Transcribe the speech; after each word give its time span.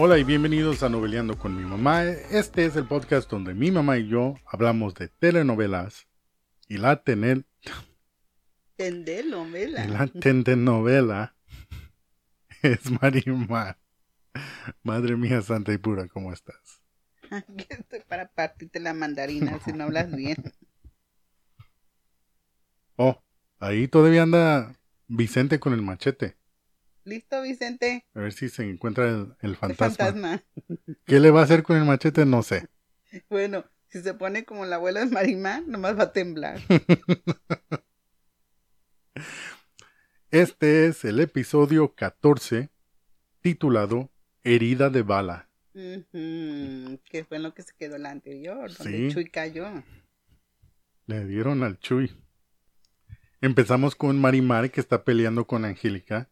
Hola 0.00 0.16
y 0.16 0.22
bienvenidos 0.22 0.84
a 0.84 0.88
Noveleando 0.88 1.36
con 1.36 1.56
mi 1.56 1.64
mamá. 1.64 2.04
Este 2.04 2.64
es 2.64 2.76
el 2.76 2.86
podcast 2.86 3.28
donde 3.28 3.52
mi 3.52 3.72
mamá 3.72 3.98
y 3.98 4.06
yo 4.06 4.36
hablamos 4.46 4.94
de 4.94 5.08
telenovelas 5.08 6.06
y 6.68 6.76
la 6.78 7.02
tenel 7.02 7.46
Tendelovela. 8.76 9.88
la 9.88 10.06
tendenovela 10.06 11.34
es 12.62 12.88
Marimar. 12.92 13.76
Madre 14.84 15.16
mía 15.16 15.42
santa 15.42 15.72
y 15.72 15.78
pura, 15.78 16.06
¿cómo 16.06 16.32
estás? 16.32 16.80
Aquí 17.32 17.66
estoy 17.68 17.98
para 18.06 18.28
partirte 18.28 18.78
la 18.78 18.94
mandarina 18.94 19.58
si 19.64 19.72
no 19.72 19.82
hablas 19.82 20.14
bien. 20.14 20.36
Oh, 22.94 23.20
ahí 23.58 23.88
todavía 23.88 24.22
anda 24.22 24.76
Vicente 25.08 25.58
con 25.58 25.72
el 25.72 25.82
machete. 25.82 26.36
¿Listo, 27.08 27.42
Vicente? 27.42 28.04
A 28.14 28.20
ver 28.20 28.32
si 28.32 28.48
se 28.48 28.68
encuentra 28.68 29.08
el, 29.08 29.34
el 29.40 29.50
El 29.50 29.56
fantasma. 29.56 30.06
fantasma. 30.06 30.42
¿Qué 31.06 31.20
le 31.20 31.30
va 31.30 31.40
a 31.40 31.44
hacer 31.44 31.62
con 31.62 31.76
el 31.76 31.84
machete? 31.84 32.24
No 32.26 32.42
sé. 32.42 32.68
Bueno, 33.30 33.64
si 33.88 34.02
se 34.02 34.12
pone 34.12 34.44
como 34.44 34.66
la 34.66 34.76
abuela 34.76 35.00
de 35.00 35.06
Marimar, 35.06 35.62
nomás 35.66 35.98
va 35.98 36.02
a 36.04 36.12
temblar. 36.12 36.60
Este 40.30 40.86
es 40.86 41.04
el 41.04 41.20
episodio 41.20 41.94
14 41.94 42.68
titulado 43.40 44.10
Herida 44.44 44.90
de 44.90 45.02
bala. 45.02 45.48
Ujú, 45.74 47.00
Que 47.10 47.24
fue 47.26 47.38
en 47.38 47.44
lo 47.44 47.54
que 47.54 47.62
se 47.62 47.72
quedó 47.78 47.96
la 47.98 48.10
anterior, 48.10 48.70
donde 48.76 49.08
Sí. 49.08 49.14
Chuy 49.14 49.30
cayó. 49.30 49.66
Le 51.06 51.24
dieron 51.24 51.62
al 51.62 51.78
Chuy. 51.78 52.12
Empezamos 53.40 53.94
con 53.94 54.20
Marimar 54.20 54.70
que 54.70 54.80
está 54.80 55.04
peleando 55.04 55.46
con 55.46 55.64
Angélica 55.64 56.28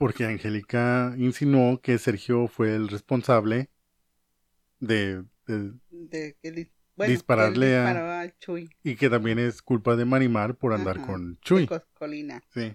porque 0.00 0.24
Angélica 0.24 1.14
insinuó 1.18 1.78
que 1.82 1.98
Sergio 1.98 2.48
fue 2.48 2.74
el 2.74 2.88
responsable 2.88 3.68
de, 4.78 5.24
de- 5.46 5.72
De 5.90 6.36
que 6.42 6.70
bueno, 6.96 7.12
Dispararle 7.12 7.76
a- 7.76 8.20
al 8.22 8.34
Chuy. 8.38 8.70
y 8.82 8.96
que 8.96 9.10
también 9.10 9.38
es 9.38 9.60
culpa 9.60 9.96
de 9.96 10.06
Marimar 10.06 10.54
por 10.56 10.72
andar 10.72 10.96
Ajá, 10.98 11.06
con 11.06 11.38
Chuy. 11.42 11.66
Coscolina. 11.66 12.42
Sí. 12.48 12.74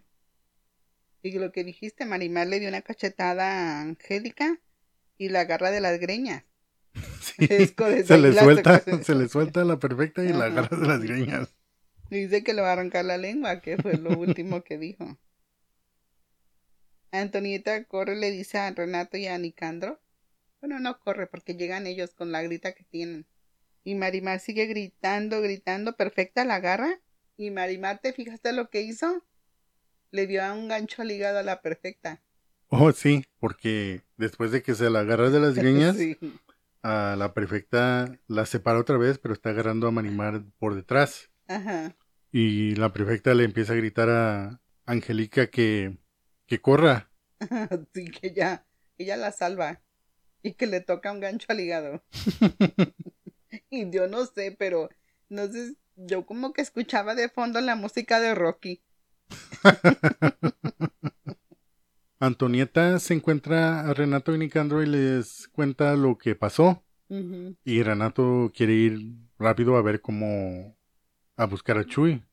Y 1.23 1.39
lo 1.39 1.51
que 1.51 1.63
dijiste, 1.63 2.05
Marimar 2.05 2.45
le 2.45 2.59
dio 2.59 2.69
una 2.69 2.83
cachetada 2.83 3.79
a 3.79 3.81
Angélica 3.81 4.61
y 5.17 5.29
la 5.29 5.41
agarra 5.41 5.71
de 5.71 5.81
las 5.81 5.99
greñas. 5.99 6.43
Sí. 7.21 7.47
Se 7.47 8.17
le 8.19 8.33
suelta, 8.33 8.79
se 9.03 9.15
le 9.15 9.27
suelta 9.27 9.65
la 9.65 9.79
perfecta 9.79 10.23
y 10.23 10.29
la 10.31 10.45
agarra 10.45 10.77
de 10.77 10.87
las 10.87 11.01
greñas. 11.01 11.55
Dice 12.11 12.43
que 12.43 12.53
le 12.53 12.61
va 12.61 12.69
a 12.69 12.73
arrancar 12.73 13.03
la 13.03 13.17
lengua, 13.17 13.61
que 13.61 13.77
fue 13.77 13.97
lo 13.97 14.11
último 14.11 14.63
que 14.63 14.77
dijo. 14.77 15.17
Antonieta 17.21 17.83
corre, 17.85 18.15
le 18.15 18.31
dice 18.31 18.57
a 18.57 18.71
Renato 18.71 19.17
y 19.17 19.27
a 19.27 19.37
Nicandro. 19.37 19.99
Bueno, 20.61 20.79
no 20.79 20.99
corre 20.99 21.27
porque 21.27 21.55
llegan 21.55 21.85
ellos 21.87 22.13
con 22.13 22.31
la 22.31 22.41
grita 22.41 22.73
que 22.73 22.83
tienen. 22.83 23.25
Y 23.83 23.95
Marimar 23.95 24.39
sigue 24.39 24.65
gritando, 24.65 25.41
gritando. 25.41 25.95
Perfecta 25.95 26.43
la 26.45 26.55
agarra. 26.55 26.99
Y 27.37 27.51
Marimar, 27.51 27.99
¿te 27.99 28.13
fijaste 28.13 28.51
lo 28.53 28.69
que 28.69 28.81
hizo? 28.81 29.23
Le 30.11 30.25
dio 30.27 30.43
a 30.43 30.53
un 30.53 30.67
gancho 30.67 31.01
al 31.01 31.11
hígado 31.11 31.39
a 31.39 31.43
la 31.43 31.61
perfecta. 31.61 32.21
Oh, 32.69 32.91
sí, 32.93 33.25
porque 33.39 34.01
después 34.17 34.51
de 34.51 34.63
que 34.63 34.73
se 34.73 34.89
la 34.89 35.01
agarra 35.01 35.29
de 35.29 35.39
las 35.39 35.53
greñas, 35.55 35.97
Sí. 35.97 36.17
a 36.81 37.15
la 37.17 37.33
perfecta 37.33 38.17
la 38.27 38.45
separa 38.45 38.79
otra 38.79 38.97
vez, 38.97 39.19
pero 39.19 39.33
está 39.33 39.49
agarrando 39.51 39.87
a 39.87 39.91
Marimar 39.91 40.43
por 40.57 40.73
detrás. 40.75 41.29
Ajá. 41.47 41.95
Y 42.31 42.75
la 42.75 42.91
perfecta 42.91 43.33
le 43.33 43.43
empieza 43.43 43.73
a 43.73 43.77
gritar 43.77 44.09
a 44.09 44.61
Angélica 44.85 45.47
que, 45.47 45.97
que 46.47 46.59
corra. 46.59 47.11
Sí, 47.93 48.05
que 48.05 48.33
ya, 48.33 48.65
ella 48.97 49.17
la 49.17 49.31
salva. 49.31 49.81
Y 50.43 50.53
que 50.53 50.67
le 50.67 50.81
toca 50.81 51.11
un 51.11 51.19
gancho 51.19 51.47
al 51.49 51.59
hígado. 51.59 52.03
Y 53.69 53.89
yo 53.89 54.07
no 54.07 54.25
sé, 54.25 54.55
pero 54.57 54.89
no 55.29 55.47
sé, 55.47 55.75
yo 55.95 56.25
como 56.25 56.51
que 56.51 56.61
escuchaba 56.61 57.15
de 57.15 57.29
fondo 57.29 57.61
la 57.61 57.75
música 57.75 58.19
de 58.19 58.35
Rocky. 58.35 58.81
Antonieta 62.19 62.99
se 62.99 63.13
encuentra 63.13 63.81
a 63.81 63.93
Renato 63.93 64.33
y 64.33 64.37
Nicandro 64.37 64.83
y 64.83 64.87
les 64.87 65.47
cuenta 65.49 65.95
lo 65.95 66.17
que 66.17 66.35
pasó. 66.35 66.81
Y 67.63 67.83
Renato 67.83 68.51
quiere 68.53 68.73
ir 68.73 69.13
rápido 69.37 69.77
a 69.77 69.81
ver 69.81 70.01
cómo 70.01 70.75
a 71.37 71.45
buscar 71.45 71.77
a 71.77 71.85
Chuy. 71.85 72.23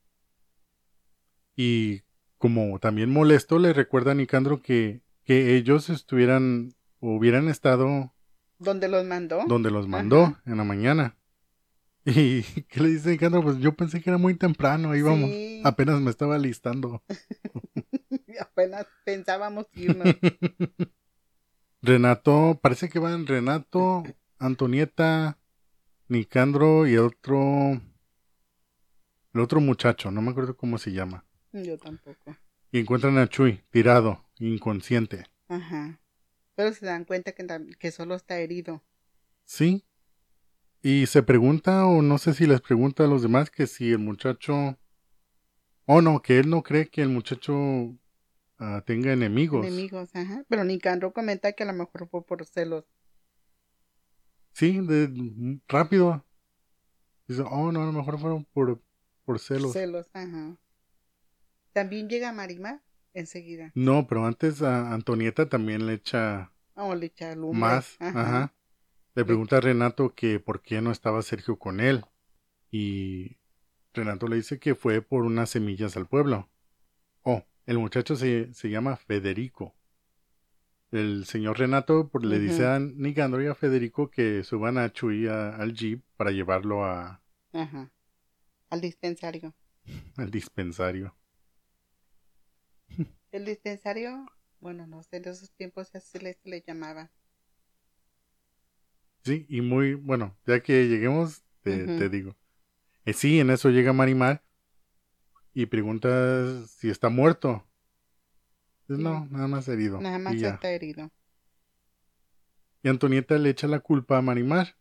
Y 1.55 2.03
como 2.43 2.81
también 2.81 3.09
molesto, 3.09 3.61
le 3.61 3.73
recuerda 3.73 4.11
a 4.11 4.15
Nicandro 4.17 4.61
que, 4.61 5.01
que 5.23 5.55
ellos 5.55 5.89
estuvieran 5.91 6.75
o 6.99 7.15
hubieran 7.15 7.49
estado 7.49 8.13
¿Dónde 8.59 8.89
los 8.89 9.05
mandó? 9.05 9.45
donde 9.47 9.71
los 9.71 9.87
mandó 9.87 10.25
Ajá. 10.25 10.43
en 10.47 10.57
la 10.57 10.65
mañana. 10.65 11.17
¿Y 12.05 12.43
qué 12.43 12.81
le 12.81 12.89
dice 12.89 13.11
Nicandro? 13.11 13.45
Pues 13.45 13.59
yo 13.59 13.77
pensé 13.77 14.01
que 14.01 14.11
era 14.11 14.19
muy 14.19 14.35
temprano, 14.35 14.97
íbamos. 14.97 15.31
Sí. 15.31 15.63
Apenas 15.65 16.01
me 16.01 16.11
estaba 16.11 16.37
listando. 16.37 17.05
Apenas 18.41 18.89
pensábamos 19.05 19.67
irnos. 19.75 20.13
Renato, 21.81 22.59
parece 22.61 22.89
que 22.89 22.99
van 22.99 23.29
Renato, 23.29 24.03
Antonieta, 24.41 25.39
Nicandro 26.09 26.89
y 26.89 26.95
el 26.95 27.03
otro. 27.03 27.81
El 29.33 29.41
otro 29.41 29.61
muchacho, 29.61 30.11
no 30.11 30.23
me 30.23 30.33
acuerdo 30.33 30.57
cómo 30.57 30.77
se 30.79 30.91
llama. 30.91 31.25
Yo 31.53 31.79
tampoco. 31.79 32.37
Y 32.71 32.81
encuentran 32.81 33.19
a 33.19 33.29
Chuy, 33.29 33.63
tirado, 33.71 34.25
inconsciente. 34.39 35.27
Ajá. 35.49 36.01
Pero 36.55 36.73
se 36.73 36.87
dan 36.87 37.05
cuenta 37.05 37.33
que, 37.33 37.47
que 37.79 37.91
solo 37.91 38.15
está 38.15 38.39
herido. 38.39 38.83
Sí. 39.45 39.85
Y 40.83 41.07
se 41.07 41.23
pregunta, 41.23 41.87
o 41.87 42.03
no 42.03 42.19
sé 42.19 42.35
si 42.35 42.47
les 42.47 42.61
pregunta 42.61 43.05
a 43.05 43.07
los 43.07 43.23
demás, 43.23 43.51
que 43.51 43.67
si 43.67 43.93
el 43.93 43.99
muchacho. 43.99 44.79
Oh, 45.87 46.01
no, 46.01 46.23
que 46.23 46.39
él 46.39 46.49
no 46.49 46.63
cree 46.63 46.89
que 46.89 47.03
el 47.03 47.09
muchacho 47.09 47.97
ah, 48.59 48.83
tenga 48.87 49.13
enemigos. 49.13 49.67
Enemigos, 49.67 50.15
ajá. 50.15 50.45
Pero 50.49 50.65
Nicandro 50.65 51.13
comenta 51.13 51.53
que 51.53 51.65
a 51.65 51.67
lo 51.67 51.73
mejor 51.73 52.09
fue 52.09 52.25
por 52.25 52.45
celos. 52.47 52.85
Sí, 54.53 54.81
de, 54.81 55.61
rápido. 55.69 56.25
Dice, 57.29 57.43
oh, 57.43 57.71
no, 57.71 57.83
a 57.83 57.87
lo 57.87 57.93
mejor 57.93 58.19
fueron 58.19 58.45
por, 58.47 58.83
por 59.25 59.39
celos. 59.39 59.73
Celos, 59.73 60.09
ajá. 60.13 60.57
También 61.73 62.09
llega 62.09 62.33
Marimar 62.33 62.83
enseguida. 63.15 63.73
No, 63.75 64.07
pero 64.07 64.27
antes 64.27 64.63
a 64.63 64.93
Antonieta 64.93 65.49
también 65.49 65.87
le 65.87 65.95
echa 65.95 66.53
Oh, 66.75 66.95
le 66.95 67.07
echa 67.07 67.35
lumbre. 67.35 67.61
más. 67.61 67.97
Ajá. 68.01 68.55
Le 69.15 69.25
pregunta 69.25 69.59
a 69.59 69.61
Renato 69.61 70.15
que 70.15 70.41
por 70.41 70.63
qué 70.63 70.81
no 70.81 70.91
estaba 70.91 71.21
Sergio 71.23 71.59
con 71.59 71.81
él. 71.81 72.05
Y 72.71 73.37
Renato 73.93 74.27
le 74.27 74.37
dice 74.37 74.59
que 74.59 74.75
fue 74.75 75.03
por 75.03 75.25
unas 75.25 75.51
semillas 75.51 75.97
al 75.99 76.07
pueblo. 76.07 76.49
Oh, 77.23 77.45
el 77.67 77.79
muchacho 77.79 78.17
se, 78.17 78.53
se 78.55 78.71
llama 78.71 78.97
Federico. 78.97 79.75
El 80.91 81.25
señor 81.27 81.59
Renato 81.59 82.09
pues, 82.11 82.25
le 82.25 82.39
dice 82.39 82.67
a 82.67 82.79
Nicandro 82.79 83.43
y 83.43 83.47
a 83.47 83.55
Federico 83.55 84.11
que 84.11 84.45
suban 84.45 84.77
a 84.79 84.93
Chuy 84.93 85.27
a- 85.27 85.57
al 85.57 85.73
jeep 85.75 86.03
para 86.17 86.31
llevarlo 86.31 86.85
a, 86.85 87.23
Ajá. 87.53 87.91
Al 88.71 88.81
dispensario. 88.81 89.55
al 90.17 90.31
dispensario. 90.31 91.15
El 93.33 93.45
dispensario, 93.45 94.27
bueno, 94.61 94.87
no 94.87 95.03
sé, 95.03 95.21
de 95.21 95.31
esos 95.31 95.51
tiempos 95.53 95.95
así 95.95 96.19
le, 96.19 96.35
se 96.35 96.49
le 96.49 96.63
llamaba. 96.67 97.11
Sí, 99.25 99.47
y 99.49 99.61
muy 99.61 99.95
bueno, 99.95 100.37
ya 100.47 100.61
que 100.61 100.89
lleguemos, 100.89 101.43
te, 101.63 102.09
digo. 102.09 102.35
Eh, 103.05 103.13
sí, 103.13 103.39
en 103.41 103.51
eso 103.51 103.71
llega 103.71 103.93
Marimar 103.93 104.43
y 105.55 105.67
pregunta 105.67 106.67
si 106.67 106.91
está 106.91 107.09
muerto. 107.09 107.65
Dice, 108.89 109.01
no, 109.03 109.27
nada 109.31 109.47
más 109.47 109.69
herido. 109.69 110.01
Nada 110.01 110.19
más 110.19 110.35
está 110.35 110.71
herido. 110.73 111.11
y 112.83 112.89
Antonieta 112.89 113.39
le 113.39 113.51
echa 113.51 113.69
la 113.69 113.81
culpa 113.81 114.19
a 114.19 114.23
Marimar. 114.23 114.77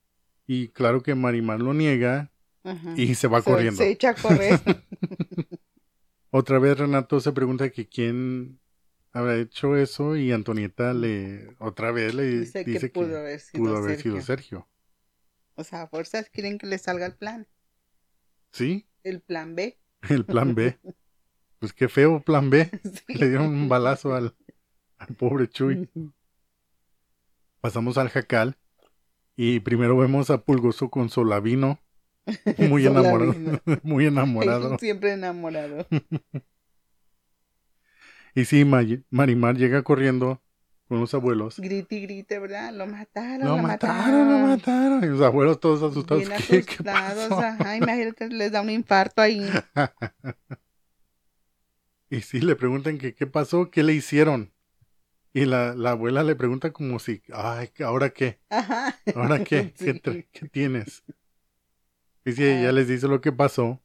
Y 0.48 0.70
claro 0.70 1.04
que 1.04 1.14
Marimar 1.14 1.62
lo 1.62 1.74
niega 1.74 2.32
Ajá. 2.64 2.94
y 2.98 3.14
se 3.16 3.28
va 3.28 3.42
Se- 3.42 3.46
corriendo. 3.52 3.78
Se 3.78 3.90
echa 3.92 4.10
a 4.10 4.16
correr. 4.16 4.60
Otra 6.32 6.60
vez 6.60 6.78
Renato 6.78 7.20
se 7.20 7.32
pregunta 7.34 7.70
que 7.70 7.88
quién 7.88 8.60
habrá 9.12 9.38
hecho 9.38 9.76
eso 9.76 10.16
y 10.16 10.32
Antonieta 10.32 10.94
le 10.94 11.56
otra 11.60 11.92
vez 11.92 12.14
le 12.14 12.24
Dice, 12.40 12.64
dice, 12.64 12.92
que 12.92 13.00
pudo 13.00 13.18
haber 13.18 13.40
sido 13.40 13.64
pudo 13.64 13.78
haber 13.78 13.96
Sergio. 13.98 14.12
sido 14.14 14.22
Sergio. 14.26 14.68
O 15.56 15.64
sea, 15.64 15.84
a 15.84 15.88
fuerzas 15.88 16.30
quieren 16.30 16.58
que 16.58 16.68
le 16.68 16.78
salga 16.78 17.06
el 17.06 17.16
plan. 17.16 17.48
Sí, 18.52 18.86
El 19.04 19.22
plan 19.22 19.56
B. 19.56 19.78
el 20.10 20.26
plan 20.26 20.56
B. 20.56 20.80
Pues 21.60 21.74
qué 21.74 21.90
feo 21.90 22.22
plan 22.22 22.50
B. 22.50 22.70
Sí. 23.08 23.14
Le 23.16 23.30
dieron 23.30 23.48
un 23.48 23.70
balazo 23.70 24.16
al, 24.16 24.36
al 24.98 25.16
pobre 25.16 25.50
Chuy. 25.50 25.90
Pasamos 27.62 27.98
al 27.98 28.10
jacal 28.10 28.58
y 29.36 29.60
primero 29.62 29.98
vemos 29.98 30.30
a 30.30 30.44
Pulgoso 30.44 30.90
con 30.90 31.10
Solavino. 31.10 31.80
Muy 32.58 32.86
enamorado. 32.86 33.36
Muy 33.84 34.06
enamorado. 34.08 34.78
Siempre 34.78 35.14
enamorado. 35.14 35.88
Y 38.34 38.46
sí, 38.46 38.64
Ma- 38.66 38.84
Marimar 39.10 39.58
llega 39.58 39.84
corriendo 39.84 40.42
con 40.88 41.00
los 41.00 41.14
abuelos. 41.14 41.60
Grite 41.60 41.96
y 41.96 42.02
grite, 42.02 42.40
¿verdad? 42.40 42.74
Lo 42.74 42.88
mataron, 42.88 43.48
Lo 43.48 43.58
mataron, 43.58 44.30
lo 44.30 44.48
mataron. 44.48 45.04
Y 45.04 45.08
los 45.08 45.22
abuelos 45.22 45.60
todos 45.60 45.82
asustados. 45.84 46.28
Bien 46.28 46.38
¿Qué, 46.48 46.58
asustados, 46.60 47.32
ajá, 47.32 47.78
imagínate, 47.78 48.30
les 48.30 48.52
da 48.52 48.62
un 48.62 48.70
infarto 48.70 49.22
ahí. 49.22 49.50
Y 52.10 52.22
sí, 52.22 52.42
le 52.42 52.56
preguntan 52.56 52.98
que 52.98 53.16
qué 53.16 53.26
pasó, 53.28 53.72
qué 53.72 53.84
le 53.84 53.94
hicieron. 53.94 54.54
Y 55.34 55.46
la, 55.46 55.74
la 55.76 55.92
abuela 55.92 56.24
le 56.24 56.36
pregunta 56.36 56.72
como 56.74 57.00
si, 57.00 57.22
ay, 57.34 57.70
¿ahora 57.86 58.10
qué? 58.10 58.42
Ajá. 58.50 58.98
¿Ahora 59.16 59.44
qué? 59.44 59.74
¿Qué, 59.74 59.94
Sí. 59.94 60.28
qué 60.32 60.50
tienes? 60.50 61.04
Y 62.26 62.34
sí, 62.34 62.44
ella 62.44 62.70
Ah. 62.70 62.72
les 62.74 62.88
dice 62.88 63.08
lo 63.08 63.22
que 63.22 63.32
pasó 63.32 63.82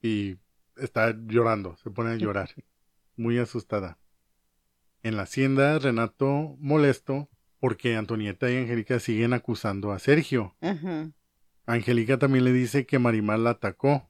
y 0.00 0.36
está 0.76 1.16
llorando, 1.26 1.76
se 1.82 1.90
pone 1.90 2.10
a 2.10 2.16
llorar, 2.16 2.50
muy 3.16 3.38
asustada. 3.38 3.98
En 5.02 5.16
la 5.16 5.22
hacienda, 5.22 5.78
Renato 5.78 6.56
molesto 6.60 7.28
porque 7.58 7.96
Antonieta 7.96 8.50
y 8.50 8.56
Angélica 8.56 8.98
siguen 9.00 9.32
acusando 9.32 9.92
a 9.92 9.98
Sergio. 9.98 10.56
Ajá. 10.60 11.10
Angélica 11.66 12.18
también 12.18 12.44
le 12.44 12.52
dice 12.52 12.86
que 12.86 12.98
Marimar 12.98 13.38
la 13.38 13.50
atacó. 13.50 14.08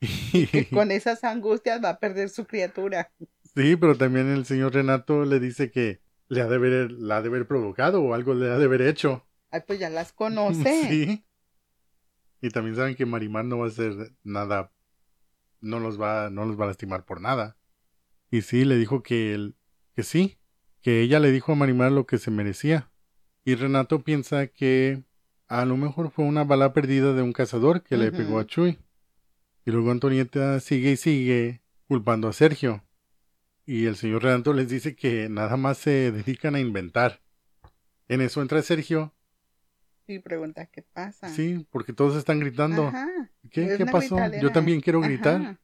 Y- 0.00 0.46
Que 0.46 0.68
con 0.68 0.90
esas 0.90 1.24
angustias 1.24 1.82
va 1.82 1.90
a 1.90 1.98
perder 1.98 2.28
su 2.30 2.46
criatura. 2.46 3.10
Sí, 3.54 3.76
pero 3.76 3.96
también 3.96 4.28
el 4.28 4.44
señor 4.44 4.74
Renato 4.74 5.24
le 5.24 5.40
dice 5.40 5.70
que 5.70 6.00
le 6.28 6.40
ha 6.42 6.46
de 6.46 6.56
haber, 6.56 6.92
la 6.92 7.16
ha 7.18 7.22
de 7.22 7.28
haber 7.28 7.46
provocado 7.46 8.02
o 8.02 8.14
algo 8.14 8.34
le 8.34 8.50
ha 8.50 8.58
de 8.58 8.64
haber 8.66 8.82
hecho. 8.82 9.26
Ay, 9.50 9.62
pues 9.66 9.78
ya 9.78 9.90
las 9.90 10.12
conoce. 10.14 10.88
Sí. 10.88 11.24
Y 12.40 12.50
también 12.50 12.76
saben 12.76 12.94
que 12.94 13.06
Marimar 13.06 13.44
no 13.44 13.58
va 13.58 13.66
a 13.66 13.68
hacer 13.68 14.12
nada, 14.22 14.72
no 15.60 15.80
los 15.80 16.00
va, 16.00 16.30
no 16.30 16.44
los 16.44 16.58
va 16.58 16.64
a 16.64 16.68
lastimar 16.68 17.04
por 17.04 17.20
nada. 17.20 17.56
Y 18.30 18.42
sí, 18.42 18.64
le 18.64 18.76
dijo 18.76 19.02
que 19.02 19.34
él, 19.34 19.56
que 19.94 20.02
sí, 20.02 20.38
que 20.80 21.00
ella 21.00 21.18
le 21.18 21.32
dijo 21.32 21.52
a 21.52 21.54
Marimar 21.56 21.92
lo 21.92 22.06
que 22.06 22.18
se 22.18 22.30
merecía. 22.30 22.90
Y 23.44 23.54
Renato 23.54 24.04
piensa 24.04 24.46
que 24.46 25.04
a 25.48 25.64
lo 25.64 25.76
mejor 25.76 26.10
fue 26.10 26.24
una 26.24 26.44
bala 26.44 26.72
perdida 26.72 27.14
de 27.14 27.22
un 27.22 27.32
cazador 27.32 27.82
que 27.82 27.96
le 27.96 28.12
pegó 28.12 28.38
a 28.38 28.46
Chuy. 28.46 28.78
Y 29.64 29.70
luego 29.70 29.90
Antonieta 29.90 30.60
sigue 30.60 30.92
y 30.92 30.96
sigue 30.96 31.62
culpando 31.86 32.28
a 32.28 32.32
Sergio. 32.32 32.84
Y 33.64 33.86
el 33.86 33.96
señor 33.96 34.22
Renato 34.22 34.52
les 34.52 34.68
dice 34.68 34.94
que 34.94 35.28
nada 35.28 35.56
más 35.56 35.78
se 35.78 36.12
dedican 36.12 36.54
a 36.54 36.60
inventar. 36.60 37.22
En 38.08 38.20
eso 38.20 38.40
entra 38.40 38.62
Sergio 38.62 39.14
Y 40.08 40.20
pregunta 40.20 40.64
qué 40.66 40.80
pasa. 40.82 41.28
Sí, 41.28 41.66
porque 41.70 41.92
todos 41.92 42.16
están 42.16 42.40
gritando. 42.40 42.88
Ajá. 42.88 43.30
¿Qué, 43.50 43.76
¿qué 43.76 43.84
pasó? 43.86 44.16
Yo 44.40 44.50
también 44.50 44.80
quiero 44.80 45.00
gritar. 45.00 45.40
Ajá. 45.40 45.60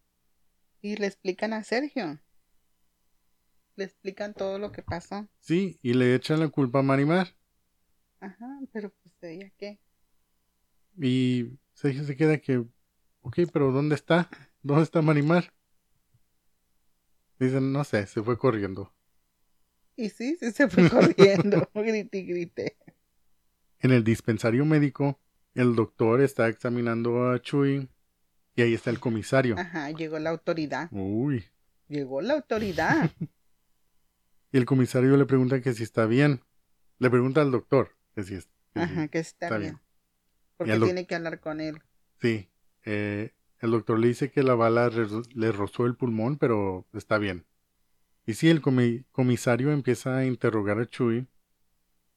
Y 0.83 0.97
le 0.97 1.07
explican 1.07 1.55
a 1.55 1.65
Sergio. 1.65 2.21
Le 3.77 3.85
explican 3.85 4.35
todo 4.35 4.59
lo 4.59 4.71
que 4.71 4.83
pasó. 4.83 5.27
Sí, 5.41 5.79
y 5.83 5.95
le 5.95 6.15
echan 6.15 6.41
la 6.41 6.49
culpa 6.49 6.81
a 6.81 6.83
Marimar. 6.83 7.35
Ajá, 8.21 8.61
pero 8.71 8.93
pues 9.03 9.15
ella 9.23 9.51
qué. 9.57 9.81
Y 11.01 11.59
Sergio 11.73 12.05
se 12.05 12.15
queda 12.15 12.37
que, 12.39 12.59
ok, 13.23 13.39
pero 13.51 13.73
¿dónde 13.73 13.95
está? 13.95 14.29
¿Dónde 14.63 14.85
está 14.85 15.01
Marimar? 15.01 15.55
Dicen, 17.39 17.73
no 17.73 17.83
sé, 17.83 18.07
se 18.07 18.23
fue 18.23 18.39
corriendo. 18.39 18.95
Y 19.97 20.11
sí, 20.11 20.37
sí 20.39 20.53
se 20.53 20.69
fue 20.69 20.89
corriendo. 20.91 21.69
grite 21.75 22.19
y 22.19 22.27
grite. 22.27 22.77
En 23.85 23.91
el 23.93 24.03
dispensario 24.03 24.65
médico, 24.65 25.21
el 25.55 25.77
doctor 25.77 26.23
está 26.23 26.49
examinando 26.49 27.31
a 27.31 27.39
Chuy 27.43 27.91
y 28.57 28.63
ahí 28.63 28.73
está 28.73 28.89
el 28.89 28.99
comisario. 28.99 29.59
Ajá, 29.59 29.91
llegó 29.91 30.19
la 30.19 30.31
autoridad. 30.31 30.89
Uy. 30.91 31.45
Llegó 31.89 32.23
la 32.23 32.33
autoridad. 32.35 33.11
Y 34.53 34.57
el 34.57 34.65
comisario 34.67 35.17
le 35.19 35.27
pregunta 35.27 35.61
que 35.61 35.75
si 35.75 35.83
está 35.83 36.07
bien. 36.07 36.41
Le 37.01 37.11
pregunta 37.11 37.43
al 37.43 37.51
doctor 37.51 37.91
que 38.15 38.23
si 38.23 38.37
es- 38.37 38.47
que 38.73 38.87
si- 38.87 38.93
Ajá, 38.93 39.09
que 39.09 39.19
está, 39.19 39.47
está 39.49 39.59
bien. 39.59 39.73
bien. 39.75 39.83
Porque 40.57 40.79
tiene 40.79 41.07
que 41.09 41.15
hablar 41.17 41.41
con 41.41 41.61
él. 41.61 41.83
Sí, 42.23 42.49
eh, 42.85 43.35
el 43.59 43.71
doctor 43.73 43.99
le 43.99 44.07
dice 44.07 44.31
que 44.31 44.45
la 44.45 44.55
bala 44.55 44.89
le 45.35 45.53
rozó 45.53 45.85
el 45.87 45.97
pulmón, 45.97 46.39
pero 46.39 46.87
está 46.95 47.19
bien. 47.19 47.45
Y 48.27 48.35
sí, 48.35 48.49
el 48.49 48.63
comi- 48.63 49.05
comisario 49.13 49.73
empieza 49.73 50.17
a 50.19 50.25
interrogar 50.25 50.79
a 50.79 50.87
Chuy 50.87 51.27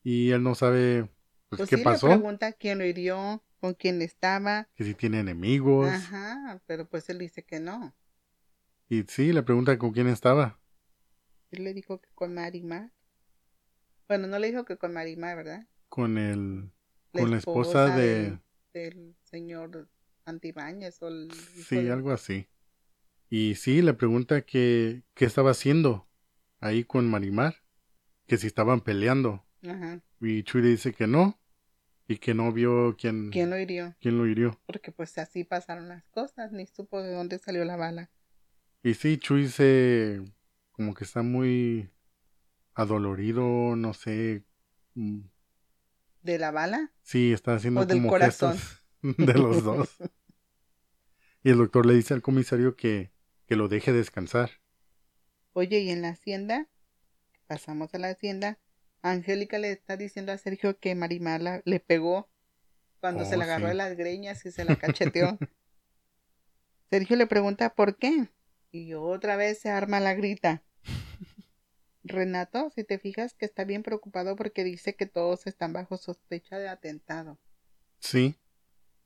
y 0.04 0.30
él 0.30 0.44
no 0.44 0.54
sabe 0.56 1.10
pues, 1.50 1.60
Pues 1.60 1.70
qué 1.70 1.78
sí, 1.78 1.84
pasó, 1.84 2.08
le 2.08 2.16
pregunta 2.18 2.52
quién 2.54 2.78
lo 2.80 2.86
hirió, 2.86 3.44
con 3.60 3.74
quién 3.74 4.02
estaba. 4.02 4.68
que 4.76 4.84
si 4.84 4.94
tiene 4.94 5.20
enemigos. 5.20 5.88
Ajá, 5.90 6.62
pero 6.68 6.88
pues 6.88 7.10
él 7.10 7.20
dice 7.20 7.44
que 7.44 7.60
no. 7.60 7.94
Y 8.90 9.04
sí, 9.08 9.32
le 9.32 9.44
pregunta 9.44 9.78
con 9.78 9.92
quién 9.92 10.08
estaba. 10.08 10.60
Él 11.52 11.66
le 11.66 11.74
dijo 11.74 12.00
que 12.00 12.08
con 12.16 12.34
Marimar. 12.34 12.94
Bueno, 14.08 14.28
no 14.28 14.40
le 14.40 14.48
dijo 14.52 14.66
que 14.66 14.78
con 14.78 14.94
Marimar, 14.94 15.38
¿verdad? 15.38 15.68
Con 15.90 16.18
el 16.18 16.72
con 17.12 17.32
la 17.32 17.38
esposa 17.38 17.96
de... 17.96 18.24
del, 18.24 18.40
del 18.74 19.16
señor 19.24 19.90
Antibáñez 20.26 21.02
o 21.02 21.08
el 21.08 21.30
Sí, 21.66 21.76
de- 21.76 21.92
algo 21.92 22.12
así. 22.12 22.48
Y 23.30 23.56
sí, 23.56 23.82
le 23.82 23.94
pregunta 23.94 24.42
que 24.44 25.04
qué 25.16 25.26
estaba 25.26 25.52
haciendo 25.52 26.08
ahí 26.60 26.84
con 26.86 27.10
Marimar, 27.10 27.58
que 28.28 28.38
si 28.38 28.48
estaban 28.48 28.82
peleando. 28.82 29.46
Ajá. 29.64 30.02
Y 30.20 30.44
Chuy 30.44 30.62
le 30.62 30.70
dice 30.70 30.94
que 30.94 31.08
no, 31.08 31.40
y 32.08 32.18
que 32.18 32.34
no 32.34 32.52
vio 32.52 32.96
quién, 32.98 33.30
¿Quién 33.32 33.50
lo 33.50 33.60
hirió? 33.60 33.96
quién 34.00 34.18
lo 34.18 34.26
hirió. 34.28 34.60
Porque 34.66 34.92
pues 34.92 35.18
así 35.18 35.44
pasaron 35.44 35.90
las 35.90 36.06
cosas, 36.08 36.52
ni 36.52 36.66
supo 36.66 37.02
de 37.02 37.12
dónde 37.14 37.38
salió 37.40 37.66
la 37.66 37.76
bala. 37.76 38.10
Y 38.84 38.94
sí, 38.94 39.18
Chuy 39.18 39.48
se... 39.50 40.22
como 40.72 40.94
que 40.94 41.04
está 41.04 41.22
muy 41.24 41.90
adolorido, 42.74 43.76
no 43.76 43.94
sé. 43.94 44.44
mm, 44.96 45.20
¿De 46.22 46.40
la 46.40 46.52
bala? 46.52 46.92
Sí, 47.02 47.32
está 47.34 47.56
haciendo 47.56 47.82
O 47.82 47.86
del 47.86 47.98
como 47.98 48.10
corazón. 48.10 48.58
de 49.02 49.34
los 49.34 49.64
dos. 49.64 49.98
Y 51.44 51.52
el 51.52 51.58
doctor 51.60 51.86
le 51.86 51.94
dice 51.94 52.14
al 52.14 52.22
comisario 52.22 52.76
que, 52.76 53.12
que 53.46 53.56
lo 53.56 53.70
deje 53.70 53.94
descansar. 53.94 54.50
Oye, 55.54 55.80
¿y 55.80 55.92
en 55.92 56.02
la 56.02 56.10
hacienda? 56.10 56.68
Pasamos 57.46 57.94
a 57.94 58.00
la 58.00 58.10
hacienda. 58.10 58.60
Angélica 59.12 59.58
le 59.60 59.72
está 59.72 59.98
diciendo 59.98 60.32
a 60.32 60.38
Sergio 60.38 60.78
que 60.80 60.96
Marimar 60.96 61.42
la- 61.42 61.62
le 61.66 61.80
pegó 61.80 62.30
cuando 63.00 63.26
se 63.26 63.36
Oh, 63.36 63.38
la 63.40 63.44
agarró 63.46 63.66
sí. 63.66 63.70
de 63.70 63.74
las 63.76 63.96
greñas 63.98 64.46
y 64.46 64.52
se 64.52 64.66
la 64.66 64.76
cacheteó. 64.76 65.38
Sergio 66.90 67.16
le 67.16 67.28
pregunta 67.28 67.74
por 67.76 67.98
qué. 67.98 68.30
Y 68.72 68.94
otra 68.94 69.36
vez 69.36 69.60
se 69.60 69.70
arma 69.70 70.00
la 70.00 70.14
grita. 70.14 70.64
Renato, 72.04 72.70
si 72.74 72.84
te 72.86 73.00
fijas 73.00 73.34
que 73.34 73.46
está 73.46 73.66
bien 73.66 73.84
preocupado 73.84 74.36
porque 74.38 74.64
dice 74.64 74.96
que 74.96 75.06
todos 75.06 75.46
están 75.46 75.74
bajo 75.74 75.98
sospecha 75.98 76.58
de 76.58 76.70
atentado. 76.70 77.38
Sí. 78.00 78.38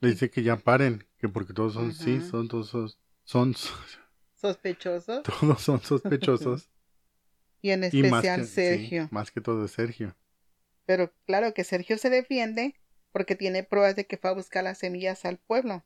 Le 0.02 0.10
dice 0.12 0.30
que 0.30 0.44
ya 0.44 0.58
paren, 0.58 1.08
que 1.18 1.28
porque 1.30 1.54
todos 1.54 1.74
son, 1.74 1.94
sí, 1.94 2.22
son 2.22 2.48
todos, 2.48 2.70
son, 2.70 2.90
son, 3.24 3.56
Sospechosos 4.36 5.24
todos 5.24 5.62
son 5.62 5.82
sospechosos. 5.82 6.70
y 7.62 7.72
en 7.72 7.84
y 7.84 7.88
especial 7.88 8.46
sí, 8.46 8.54
Sergio. 8.54 9.08
más 9.12 9.32
que 9.32 9.42
todo 9.42 9.68
Sergio. 9.68 10.16
Pero 10.86 11.14
claro 11.26 11.54
que 11.54 11.64
Sergio 11.64 11.98
se 11.98 12.10
defiende 12.10 12.76
porque 13.12 13.36
tiene 13.36 13.64
pruebas 13.64 13.96
de 13.96 14.06
que 14.08 14.18
fue 14.18 14.30
a 14.30 14.34
buscar 14.34 14.64
las 14.64 14.78
semillas 14.80 15.26
al 15.26 15.38
pueblo. 15.38 15.84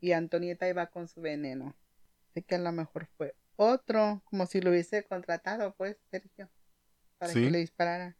Y 0.00 0.12
Antonieta 0.12 0.68
iba 0.68 0.86
con 0.86 1.08
su 1.08 1.20
veneno. 1.20 1.76
Así 2.30 2.42
que 2.42 2.54
a 2.54 2.58
lo 2.58 2.72
mejor 2.72 3.08
fue 3.16 3.34
otro, 3.56 4.22
como 4.24 4.46
si 4.46 4.60
lo 4.60 4.70
hubiese 4.70 5.04
contratado, 5.04 5.74
pues, 5.76 5.98
Sergio, 6.10 6.48
para 7.18 7.32
Sí. 7.32 7.42
que 7.44 7.50
le 7.50 7.58
disparara. 7.58 8.16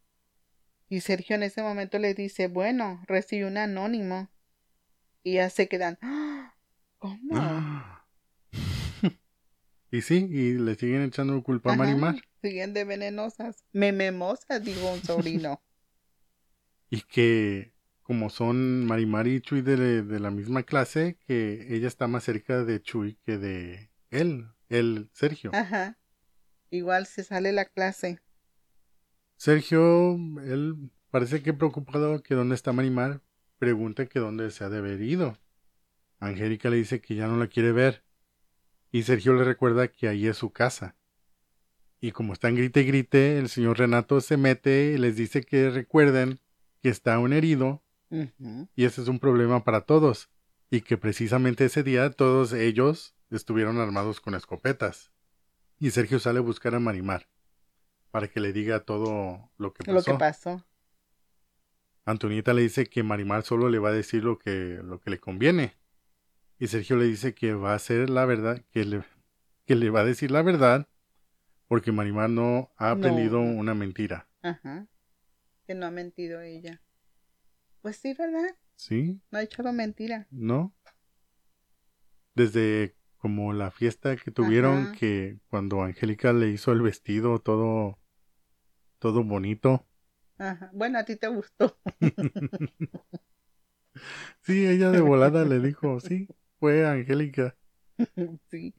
Y 0.88 1.00
Sergio 1.00 1.36
en 1.36 1.44
ese 1.44 1.62
momento 1.62 1.98
le 1.98 2.12
dice, 2.14 2.48
bueno, 2.48 3.02
recibió 3.06 3.46
un 3.46 3.56
anónimo. 3.56 4.28
Y 5.22 5.34
ya 5.34 5.48
se 5.48 5.68
quedan, 5.68 5.98
"¡Ah! 6.02 6.54
¿cómo? 6.98 7.30
Ah. 7.36 8.04
y 9.90 10.02
sí, 10.02 10.26
y 10.30 10.52
le 10.58 10.74
siguen 10.74 11.02
echando 11.02 11.42
culpa 11.42 11.72
a 11.72 11.76
Marimar. 11.76 12.16
Siguen 12.42 12.72
de 12.72 12.84
venenosas. 12.84 13.64
Mememosas, 13.72 14.62
digo 14.64 14.92
un 14.92 15.02
sobrino. 15.02 15.62
Y 16.92 17.02
que 17.02 17.72
como 18.02 18.30
son 18.30 18.84
Marimar 18.84 19.28
y 19.28 19.40
Chuy 19.40 19.60
de, 19.60 20.02
de 20.02 20.18
la 20.18 20.32
misma 20.32 20.64
clase, 20.64 21.16
que 21.28 21.68
ella 21.70 21.86
está 21.86 22.08
más 22.08 22.24
cerca 22.24 22.64
de 22.64 22.82
Chuy 22.82 23.14
que 23.24 23.38
de 23.38 23.92
él, 24.10 24.48
el 24.68 25.08
Sergio. 25.12 25.52
Ajá. 25.54 25.96
Igual 26.70 27.06
se 27.06 27.22
sale 27.22 27.52
la 27.52 27.66
clase. 27.66 28.18
Sergio, 29.36 30.14
él 30.42 30.90
parece 31.12 31.42
que 31.42 31.52
preocupado 31.52 32.20
que 32.20 32.34
dónde 32.34 32.56
está 32.56 32.72
Marimar, 32.72 33.22
pregunta 33.58 34.06
que 34.06 34.18
dónde 34.18 34.50
se 34.50 34.64
ha 34.64 34.68
de 34.68 34.78
haber 34.78 35.00
ido. 35.00 35.38
Angélica 36.18 36.68
le 36.70 36.78
dice 36.78 37.00
que 37.00 37.14
ya 37.14 37.28
no 37.28 37.36
la 37.36 37.46
quiere 37.46 37.70
ver. 37.70 38.04
Y 38.90 39.04
Sergio 39.04 39.34
le 39.34 39.44
recuerda 39.44 39.86
que 39.88 40.08
ahí 40.08 40.26
es 40.26 40.36
su 40.36 40.50
casa. 40.50 40.96
Y 42.00 42.12
como 42.12 42.32
están 42.32 42.54
grite 42.54 42.80
y 42.80 42.84
grite, 42.86 43.38
el 43.38 43.48
señor 43.48 43.78
Renato 43.78 44.20
se 44.20 44.36
mete 44.36 44.92
y 44.94 44.98
les 44.98 45.16
dice 45.16 45.42
que 45.42 45.70
recuerden 45.70 46.40
que 46.82 46.88
está 46.88 47.18
un 47.18 47.32
herido 47.32 47.82
y 48.74 48.84
ese 48.84 49.02
es 49.02 49.08
un 49.08 49.18
problema 49.18 49.62
para 49.64 49.82
todos. 49.82 50.30
Y 50.70 50.80
que 50.80 50.96
precisamente 50.96 51.64
ese 51.66 51.82
día 51.82 52.10
todos 52.10 52.52
ellos 52.52 53.14
estuvieron 53.30 53.78
armados 53.78 54.20
con 54.20 54.34
escopetas. 54.34 55.12
Y 55.78 55.90
Sergio 55.90 56.18
sale 56.20 56.38
a 56.38 56.42
buscar 56.42 56.74
a 56.74 56.80
Marimar. 56.80 57.28
para 58.10 58.28
que 58.28 58.40
le 58.40 58.52
diga 58.52 58.80
todo 58.80 59.50
lo 59.56 59.72
que 59.72 59.84
pasó. 59.84 59.92
Lo 59.92 60.02
que 60.02 60.14
pasó. 60.18 60.64
Antonieta 62.04 62.52
le 62.54 62.62
dice 62.62 62.86
que 62.86 63.02
Marimar 63.02 63.42
solo 63.44 63.68
le 63.68 63.78
va 63.78 63.90
a 63.90 63.92
decir 63.92 64.24
lo 64.24 64.38
que, 64.38 64.80
lo 64.82 65.00
que 65.00 65.10
le 65.10 65.18
conviene. 65.20 65.76
Y 66.58 66.66
Sergio 66.66 66.96
le 66.96 67.04
dice 67.04 67.34
que 67.34 67.54
va 67.54 67.72
a 67.72 67.76
hacer 67.76 68.10
la 68.10 68.24
verdad, 68.26 68.64
que 68.70 68.84
le, 68.84 69.02
que 69.64 69.76
le 69.76 69.90
va 69.90 70.00
a 70.00 70.04
decir 70.04 70.30
la 70.30 70.42
verdad, 70.42 70.88
porque 71.70 71.92
Marimar 71.92 72.28
no 72.28 72.72
ha 72.78 72.90
aprendido 72.90 73.38
una 73.38 73.74
mentira. 73.74 74.26
Ajá. 74.42 74.88
Que 75.68 75.76
no 75.76 75.86
ha 75.86 75.92
mentido 75.92 76.40
ella. 76.40 76.82
Pues 77.80 77.94
sí, 77.94 78.12
¿verdad? 78.12 78.56
Sí. 78.74 79.20
No 79.30 79.38
ha 79.38 79.42
echado 79.42 79.72
mentira. 79.72 80.26
No. 80.32 80.74
Desde 82.34 82.96
como 83.18 83.52
la 83.52 83.70
fiesta 83.70 84.16
que 84.16 84.32
tuvieron, 84.32 84.96
que 84.96 85.38
cuando 85.48 85.82
Angélica 85.82 86.32
le 86.32 86.48
hizo 86.48 86.72
el 86.72 86.82
vestido 86.82 87.38
todo, 87.38 88.00
todo 88.98 89.22
bonito. 89.22 89.86
Ajá. 90.38 90.70
Bueno, 90.72 90.98
a 90.98 91.04
ti 91.04 91.14
te 91.14 91.28
gustó. 91.28 91.78
sí, 94.42 94.66
ella 94.66 94.90
de 94.90 95.02
volada 95.02 95.44
le 95.44 95.60
dijo, 95.60 96.00
sí, 96.00 96.26
fue 96.58 96.84
Angélica. 96.84 97.56
sí. 98.50 98.74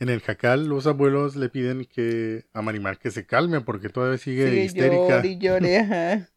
En 0.00 0.08
el 0.08 0.20
jacal, 0.20 0.66
los 0.68 0.86
abuelos 0.86 1.34
le 1.34 1.48
piden 1.48 1.84
que 1.84 2.46
a 2.52 2.62
Marimar 2.62 2.98
que 2.98 3.10
se 3.10 3.26
calme 3.26 3.60
porque 3.60 3.88
todavía 3.88 4.18
sigue 4.18 4.64
histérica. 4.64 5.24
y 5.26 5.38
llore, 5.38 5.78
ajá. 5.78 6.28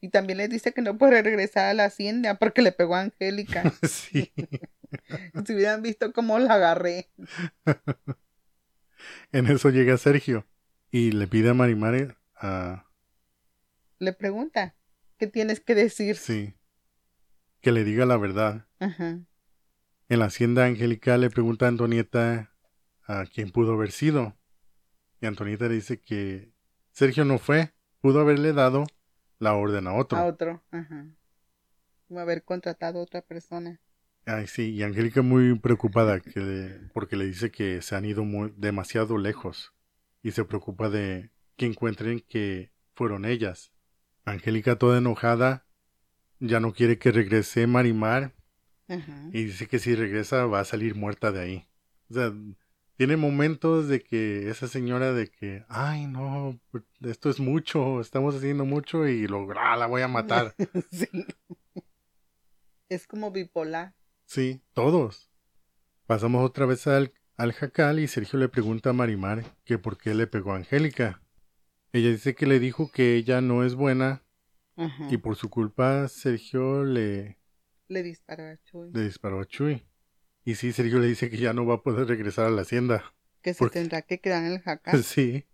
Y 0.00 0.08
también 0.08 0.38
le 0.38 0.48
dice 0.48 0.72
que 0.72 0.82
no 0.82 0.98
puede 0.98 1.22
regresar 1.22 1.66
a 1.66 1.74
la 1.74 1.84
hacienda 1.84 2.34
porque 2.34 2.60
le 2.60 2.72
pegó 2.72 2.96
a 2.96 3.02
Angélica. 3.02 3.62
sí. 3.88 4.32
si 5.46 5.54
hubieran 5.54 5.80
visto 5.80 6.12
cómo 6.12 6.40
la 6.40 6.54
agarré. 6.54 7.08
en 9.32 9.46
eso 9.46 9.70
llega 9.70 9.96
Sergio 9.96 10.44
y 10.90 11.12
le 11.12 11.28
pide 11.28 11.50
a 11.50 11.54
Marimar 11.54 12.16
a... 12.34 12.88
Le 14.00 14.12
pregunta, 14.12 14.74
¿qué 15.18 15.28
tienes 15.28 15.60
que 15.60 15.76
decir? 15.76 16.16
Sí. 16.16 16.54
Que 17.60 17.70
le 17.70 17.84
diga 17.84 18.04
la 18.04 18.16
verdad. 18.16 18.66
Ajá. 18.80 19.20
En 20.08 20.18
la 20.18 20.24
hacienda 20.24 20.64
Angélica 20.64 21.16
le 21.16 21.30
pregunta 21.30 21.66
a 21.66 21.68
Antonieta 21.68 22.51
a 23.06 23.24
quién 23.26 23.50
pudo 23.50 23.74
haber 23.74 23.90
sido. 23.90 24.36
Y 25.20 25.26
Antonieta 25.26 25.68
dice 25.68 26.00
que 26.00 26.52
Sergio 26.90 27.24
no 27.24 27.38
fue, 27.38 27.72
pudo 28.00 28.20
haberle 28.20 28.52
dado 28.52 28.84
la 29.38 29.54
orden 29.54 29.86
a 29.86 29.94
otro. 29.94 30.18
A 30.18 30.24
otro, 30.24 30.62
ajá. 30.70 31.06
a 32.14 32.20
haber 32.20 32.44
contratado 32.44 33.00
a 33.00 33.02
otra 33.02 33.22
persona. 33.22 33.80
Ay, 34.24 34.46
sí, 34.46 34.70
y 34.70 34.82
Angélica 34.82 35.22
muy 35.22 35.58
preocupada 35.58 36.20
que 36.20 36.78
porque 36.92 37.16
le 37.16 37.26
dice 37.26 37.50
que 37.50 37.82
se 37.82 37.96
han 37.96 38.04
ido 38.04 38.24
muy, 38.24 38.52
demasiado 38.56 39.18
lejos 39.18 39.72
y 40.22 40.30
se 40.30 40.44
preocupa 40.44 40.88
de 40.88 41.30
que 41.56 41.66
encuentren 41.66 42.20
que 42.20 42.72
fueron 42.94 43.24
ellas. 43.24 43.72
Angélica 44.24 44.76
toda 44.76 44.98
enojada 44.98 45.66
ya 46.38 46.60
no 46.60 46.72
quiere 46.72 46.98
que 46.98 47.10
regrese 47.10 47.66
Marimar 47.66 48.34
Ajá. 48.88 49.28
y 49.32 49.44
dice 49.44 49.66
que 49.66 49.78
si 49.78 49.94
regresa 49.94 50.46
va 50.46 50.60
a 50.60 50.64
salir 50.64 50.94
muerta 50.94 51.32
de 51.32 51.40
ahí. 51.40 51.68
O 52.10 52.14
sea, 52.14 52.32
tiene 52.96 53.16
momentos 53.16 53.88
de 53.88 54.00
que 54.02 54.50
esa 54.50 54.68
señora 54.68 55.12
de 55.12 55.30
que, 55.30 55.64
ay 55.68 56.06
no, 56.06 56.60
esto 57.00 57.30
es 57.30 57.40
mucho, 57.40 58.00
estamos 58.00 58.34
haciendo 58.34 58.64
mucho 58.64 59.06
y 59.06 59.26
lo, 59.26 59.48
ah, 59.58 59.76
la 59.76 59.86
voy 59.86 60.02
a 60.02 60.08
matar. 60.08 60.54
sí. 60.90 61.08
Es 62.88 63.06
como 63.06 63.30
bipolar. 63.30 63.94
Sí, 64.24 64.62
todos. 64.72 65.30
Pasamos 66.06 66.44
otra 66.44 66.66
vez 66.66 66.86
al, 66.86 67.12
al 67.36 67.52
jacal 67.52 67.98
y 67.98 68.08
Sergio 68.08 68.38
le 68.38 68.48
pregunta 68.48 68.90
a 68.90 68.92
Marimar 68.92 69.44
que 69.64 69.78
por 69.78 69.96
qué 69.98 70.14
le 70.14 70.26
pegó 70.26 70.52
a 70.52 70.56
Angélica. 70.56 71.22
Ella 71.92 72.10
dice 72.10 72.34
que 72.34 72.46
le 72.46 72.58
dijo 72.58 72.90
que 72.90 73.16
ella 73.16 73.40
no 73.40 73.64
es 73.64 73.74
buena 73.74 74.22
y 75.10 75.18
por 75.18 75.36
su 75.36 75.50
culpa 75.50 76.08
Sergio 76.08 76.84
le... 76.84 77.38
Le 77.88 78.02
disparó 78.02 78.44
a 78.44 78.56
Chuy. 78.64 78.90
Le 78.92 79.04
disparó 79.04 79.40
a 79.40 79.44
Chuy. 79.44 79.86
Y 80.44 80.56
sí, 80.56 80.72
Sergio 80.72 80.98
le 80.98 81.06
dice 81.06 81.30
que 81.30 81.36
ya 81.36 81.52
no 81.52 81.64
va 81.66 81.76
a 81.76 81.82
poder 81.82 82.08
regresar 82.08 82.46
a 82.46 82.50
la 82.50 82.62
hacienda. 82.62 83.14
Que 83.42 83.54
se 83.54 83.68
tendrá 83.70 84.02
que 84.02 84.20
quedar 84.20 84.44
en 84.44 84.52
el 84.52 84.60
jacal. 84.60 85.02
Sí. 85.04 85.46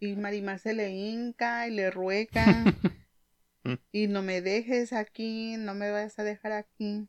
Y 0.00 0.16
Marimar 0.16 0.58
se 0.58 0.74
le 0.74 0.90
hinca 0.90 1.66
y 1.66 1.70
le 1.70 1.90
ruega. 1.90 2.44
y 3.92 4.06
no 4.06 4.22
me 4.22 4.42
dejes 4.42 4.92
aquí, 4.92 5.56
no 5.56 5.74
me 5.74 5.90
vas 5.90 6.18
a 6.18 6.24
dejar 6.24 6.52
aquí. 6.52 7.08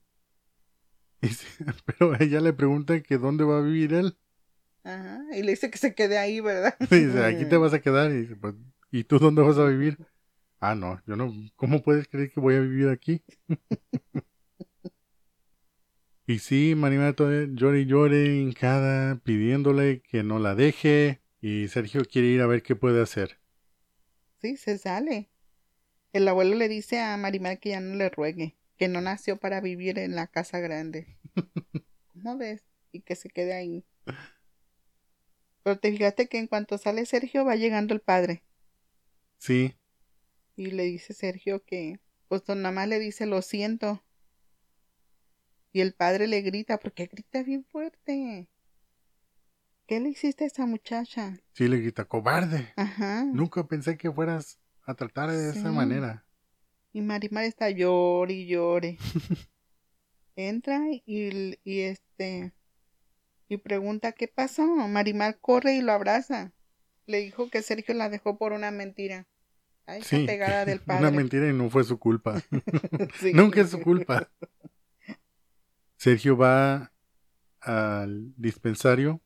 pero 1.85 2.15
ella 2.19 2.39
le 2.39 2.53
pregunta 2.53 3.01
que 3.01 3.17
dónde 3.17 3.43
va 3.43 3.57
a 3.57 3.61
vivir 3.61 3.93
él. 3.93 4.17
Ajá, 4.83 5.23
y 5.33 5.41
le 5.41 5.51
dice 5.51 5.71
que 5.71 5.77
se 5.77 5.95
quede 5.95 6.17
ahí, 6.17 6.39
¿verdad? 6.41 6.75
dice, 6.79 7.23
aquí 7.25 7.45
te 7.45 7.57
vas 7.57 7.73
a 7.73 7.79
quedar. 7.79 8.11
Y, 8.11 8.21
dice, 8.21 8.35
pues, 8.35 8.53
¿y 8.91 9.03
tú 9.03 9.17
dónde 9.17 9.41
vas 9.41 9.57
a 9.57 9.65
vivir? 9.65 9.97
Ah, 10.59 10.75
no, 10.75 11.01
yo 11.07 11.15
no, 11.15 11.33
¿cómo 11.55 11.81
puedes 11.81 12.07
creer 12.07 12.31
que 12.31 12.39
voy 12.39 12.55
a 12.55 12.59
vivir 12.59 12.89
aquí? 12.89 13.23
Y 16.27 16.39
sí, 16.39 16.73
Marimar 16.75 17.15
llore 17.15 17.81
y 17.81 17.85
llore, 17.85 18.35
hincada, 18.37 19.19
pidiéndole 19.23 20.01
que 20.01 20.23
no 20.23 20.39
la 20.39 20.55
deje. 20.55 21.21
Y 21.39 21.67
Sergio 21.67 22.03
quiere 22.05 22.29
ir 22.29 22.41
a 22.41 22.47
ver 22.47 22.63
qué 22.63 22.75
puede 22.75 23.01
hacer. 23.01 23.39
Sí, 24.41 24.57
se 24.57 24.77
sale. 24.77 25.29
El 26.13 26.27
abuelo 26.27 26.55
le 26.55 26.69
dice 26.69 26.99
a 26.99 27.17
Marimar 27.17 27.59
que 27.59 27.69
ya 27.69 27.81
no 27.81 27.95
le 27.95 28.09
ruegue, 28.09 28.55
que 28.77 28.87
no 28.87 29.01
nació 29.01 29.37
para 29.37 29.59
vivir 29.59 29.99
en 29.99 30.15
la 30.15 30.27
casa 30.27 30.59
grande. 30.59 31.17
¿Cómo 32.13 32.37
ves? 32.37 32.63
Y 32.91 33.01
que 33.01 33.15
se 33.15 33.29
quede 33.29 33.53
ahí. 33.53 33.85
Pero 35.61 35.77
te 35.77 35.91
fijaste 35.91 36.27
que 36.27 36.37
en 36.37 36.47
cuanto 36.47 36.77
sale 36.77 37.05
Sergio 37.05 37.43
va 37.43 37.55
llegando 37.55 37.93
el 37.93 37.99
padre. 37.99 38.43
Sí. 39.39 39.75
Y 40.55 40.67
le 40.67 40.83
dice 40.83 41.13
Sergio 41.13 41.65
que, 41.65 41.99
pues 42.27 42.43
nada 42.47 42.71
más 42.71 42.87
le 42.87 42.99
dice 42.99 43.25
lo 43.25 43.41
siento. 43.41 44.04
Y 45.75 45.81
el 45.81 45.93
padre 45.93 46.25
le 46.27 46.41
grita, 46.41 46.77
porque 46.77 47.07
grita 47.07 47.43
bien 47.43 47.65
fuerte. 47.65 48.47
¿Qué 49.85 49.99
le 49.99 50.07
hiciste 50.07 50.45
a 50.45 50.47
esa 50.47 50.65
muchacha? 50.65 51.37
Sí, 51.51 51.67
le 51.67 51.81
grita, 51.81 52.05
cobarde. 52.05 52.71
Ajá. 52.77 53.25
Nunca 53.25 53.67
pensé 53.67 53.97
que 53.97 54.09
fueras 54.09 54.57
a 54.85 54.93
tratar 54.93 55.29
de 55.31 55.49
esa 55.49 55.73
manera. 55.73 56.25
Y 56.93 57.01
Marimar 57.01 57.43
está 57.43 57.69
llore 57.71 58.35
y 58.35 58.47
llore. 58.47 58.97
Entra 60.37 60.79
y, 60.89 61.59
y 61.65 61.79
este 61.81 62.53
y 63.49 63.57
pregunta 63.57 64.13
qué 64.13 64.29
pasó. 64.29 64.65
Marimar 64.65 65.39
corre 65.41 65.75
y 65.75 65.81
lo 65.81 65.91
abraza. 65.91 66.53
Le 67.05 67.19
dijo 67.19 67.49
que 67.49 67.61
Sergio 67.61 67.95
la 67.95 68.07
dejó 68.07 68.37
por 68.37 68.53
una 68.53 68.71
mentira. 68.71 69.27
Ay, 69.85 70.03
sí, 70.03 70.25
pegada 70.25 70.63
del 70.63 70.79
padre. 70.85 71.01
Una 71.01 71.11
mentira 71.11 71.49
y 71.49 71.53
no 71.53 71.69
fue 71.69 71.83
su 71.83 71.99
culpa. 71.99 72.41
Nunca 73.33 73.59
es 73.59 73.71
su 73.71 73.81
culpa. 73.81 74.31
Sergio 75.97 76.37
va 76.37 76.91
al 77.61 78.33
dispensario 78.37 79.21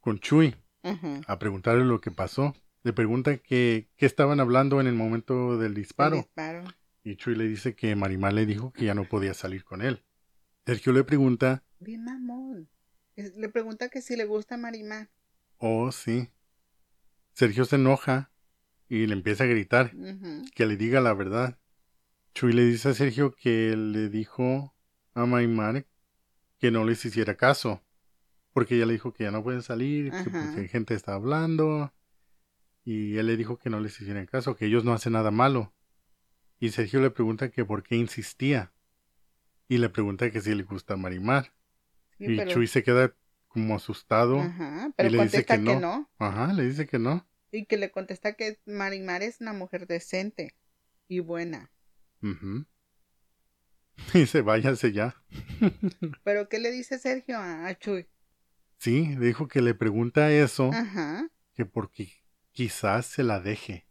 con 0.00 0.18
Chuy 0.18 0.54
a 1.26 1.38
preguntarle 1.38 1.84
lo 1.84 2.00
que 2.00 2.10
pasó. 2.10 2.54
Le 2.82 2.92
pregunta 2.92 3.36
que 3.36 3.88
qué 3.96 4.06
estaban 4.06 4.40
hablando 4.40 4.80
en 4.80 4.86
el 4.86 4.94
momento 4.94 5.58
del 5.58 5.74
disparo. 5.74 6.16
disparo. 6.16 6.64
Y 7.02 7.16
Chuy 7.16 7.34
le 7.34 7.44
dice 7.44 7.74
que 7.74 7.94
Marimar 7.96 8.32
le 8.32 8.46
dijo 8.46 8.72
que 8.72 8.86
ya 8.86 8.94
no 8.94 9.04
podía 9.04 9.34
salir 9.34 9.64
con 9.64 9.82
él. 9.82 10.04
Sergio 10.66 10.92
le 10.92 11.04
pregunta. 11.04 11.64
Bien 11.78 12.04
mamón. 12.04 12.68
Le 13.16 13.48
pregunta 13.48 13.88
que 13.88 14.00
si 14.02 14.16
le 14.16 14.24
gusta 14.24 14.56
Marimar. 14.56 15.10
Oh, 15.58 15.92
sí. 15.92 16.30
Sergio 17.32 17.64
se 17.64 17.76
enoja 17.76 18.30
y 18.88 19.06
le 19.06 19.14
empieza 19.14 19.44
a 19.44 19.46
gritar 19.46 19.92
que 20.54 20.66
le 20.66 20.76
diga 20.76 21.00
la 21.00 21.14
verdad. 21.14 21.58
Chuy 22.34 22.52
le 22.52 22.64
dice 22.64 22.90
a 22.90 22.94
Sergio 22.94 23.34
que 23.34 23.76
le 23.76 24.08
dijo 24.08 24.74
a 25.14 25.26
Marimar 25.26 25.86
que 26.58 26.70
no 26.70 26.84
les 26.84 27.04
hiciera 27.04 27.36
caso. 27.36 27.82
Porque 28.52 28.76
ella 28.76 28.86
le 28.86 28.94
dijo 28.94 29.12
que 29.12 29.24
ya 29.24 29.30
no 29.30 29.42
pueden 29.42 29.62
salir, 29.62 30.10
que 30.10 30.30
porque 30.30 30.68
gente 30.68 30.94
está 30.94 31.14
hablando. 31.14 31.92
Y 32.84 33.16
él 33.16 33.26
le 33.26 33.36
dijo 33.36 33.58
que 33.58 33.70
no 33.70 33.80
les 33.80 34.00
hicieran 34.00 34.26
caso, 34.26 34.56
que 34.56 34.66
ellos 34.66 34.84
no 34.84 34.92
hacen 34.92 35.12
nada 35.12 35.30
malo. 35.30 35.72
Y 36.58 36.70
Sergio 36.70 37.00
le 37.00 37.10
pregunta 37.10 37.50
que 37.50 37.64
por 37.64 37.82
qué 37.82 37.96
insistía. 37.96 38.72
Y 39.68 39.78
le 39.78 39.88
pregunta 39.88 40.30
que 40.30 40.40
si 40.40 40.54
le 40.54 40.64
gusta 40.64 40.96
Marimar. 40.96 41.52
y 42.18 42.44
Chuy 42.46 42.66
se 42.66 42.82
queda 42.82 43.14
como 43.48 43.76
asustado. 43.76 44.40
Ajá, 44.40 44.92
pero 44.96 45.08
y 45.08 45.12
le 45.12 45.18
contesta 45.18 45.56
dice 45.56 45.72
que, 45.72 45.80
no. 45.80 46.10
Ajá, 46.18 46.52
le 46.52 46.64
dice 46.64 46.86
que 46.86 46.98
no. 46.98 47.26
Y 47.52 47.66
que 47.66 47.76
le 47.76 47.90
contesta 47.90 48.34
que 48.34 48.58
Marimar 48.66 49.22
es 49.22 49.40
una 49.40 49.52
mujer 49.52 49.86
decente 49.86 50.54
y 51.08 51.20
buena. 51.20 51.70
se 54.26 54.42
váyase 54.42 54.92
ya. 54.92 55.14
¿Pero 56.24 56.48
qué 56.48 56.58
le 56.58 56.70
dice 56.70 56.98
Sergio 56.98 57.38
a 57.38 57.74
Chuy? 57.78 58.06
Sí, 58.78 59.14
dijo 59.16 59.46
que 59.48 59.60
le 59.60 59.74
pregunta 59.74 60.30
eso. 60.30 60.70
Ajá. 60.72 61.28
Que 61.54 61.66
porque 61.66 62.24
quizás 62.52 63.06
se 63.06 63.22
la 63.22 63.40
deje. 63.40 63.86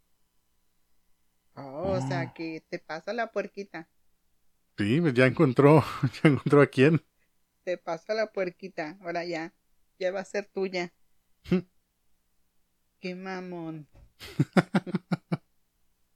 Oh, 1.54 1.92
O 1.92 2.00
sea, 2.08 2.32
que 2.32 2.64
te 2.68 2.78
pasa 2.78 3.12
la 3.12 3.30
puerquita. 3.30 3.88
Sí, 4.78 5.00
pues 5.00 5.14
ya 5.14 5.26
encontró, 5.26 5.84
ya 6.22 6.30
encontró 6.30 6.62
a 6.62 6.66
quién. 6.66 7.04
Te 7.64 7.76
pasa 7.78 8.14
la 8.14 8.32
puerquita, 8.32 8.96
ahora 9.00 9.24
ya, 9.24 9.54
ya 9.98 10.10
va 10.12 10.20
a 10.20 10.24
ser 10.24 10.46
tuya. 10.46 10.92
qué 13.00 13.14
mamón. 13.14 13.88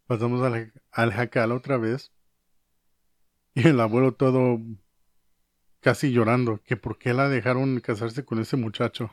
Pasamos 0.07 0.43
al, 0.43 0.73
al 0.93 1.13
jacal 1.13 1.53
otra 1.53 1.77
vez. 1.77 2.11
Y 3.57 3.69
el 3.69 3.81
abuelo 3.81 4.15
todo 4.15 4.61
casi 5.81 6.11
llorando, 6.11 6.61
que 6.65 6.77
por 6.77 6.99
qué 6.99 7.13
la 7.13 7.29
dejaron 7.29 7.79
casarse 7.81 8.25
con 8.25 8.41
ese 8.41 8.57
muchacho. 8.57 9.13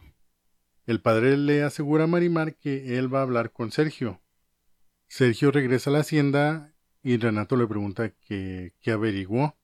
El 0.87 1.01
padre 1.01 1.37
le 1.37 1.63
asegura 1.63 2.05
a 2.05 2.07
Marimar 2.07 2.55
que 2.55 2.97
él 2.97 3.13
va 3.13 3.19
a 3.19 3.23
hablar 3.23 3.51
con 3.51 3.71
Sergio. 3.71 4.21
Sergio 5.07 5.51
regresa 5.51 5.89
a 5.89 5.93
la 5.93 5.99
hacienda 5.99 6.73
y 7.03 7.17
Renato 7.17 7.55
le 7.55 7.67
pregunta 7.67 8.09
que, 8.09 8.73
qué 8.79 8.91
averiguó. 8.91 9.57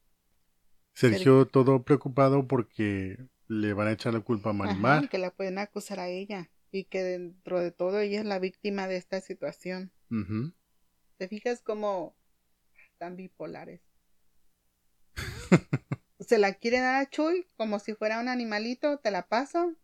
Sergio 0.94 1.48
todo 1.48 1.84
preocupado 1.84 2.48
porque 2.48 3.18
le 3.48 3.74
van 3.74 3.88
a 3.88 3.94
echar 3.94 4.14
la 4.14 4.20
culpa 4.20 4.50
a 4.50 4.54
Marimar. 4.54 5.00
Ajá, 5.00 5.08
que 5.08 5.18
la 5.18 5.32
pueden 5.32 5.58
acusar 5.60 6.00
a 6.00 6.10
ella 6.10 6.52
y 6.72 6.84
que 6.86 7.04
dentro 7.04 7.60
de 7.60 7.72
todo 7.72 8.00
ella 8.00 8.20
es 8.20 8.26
la 8.26 8.40
víctima 8.40 8.88
de 8.88 8.98
esta 8.98 9.22
situación. 9.22 9.92
¿Te 11.18 11.28
fijas 11.28 11.62
cómo 11.62 12.18
están 12.92 13.16
bipolares? 13.16 13.87
Se 16.20 16.38
la 16.38 16.54
quiere 16.54 16.80
dar 16.80 17.02
a 17.02 17.10
Chuy 17.10 17.46
como 17.56 17.80
si 17.80 17.94
fuera 17.94 18.20
un 18.20 18.28
animalito, 18.28 18.98
te 19.00 19.12
la 19.12 19.28
paso. 19.28 19.76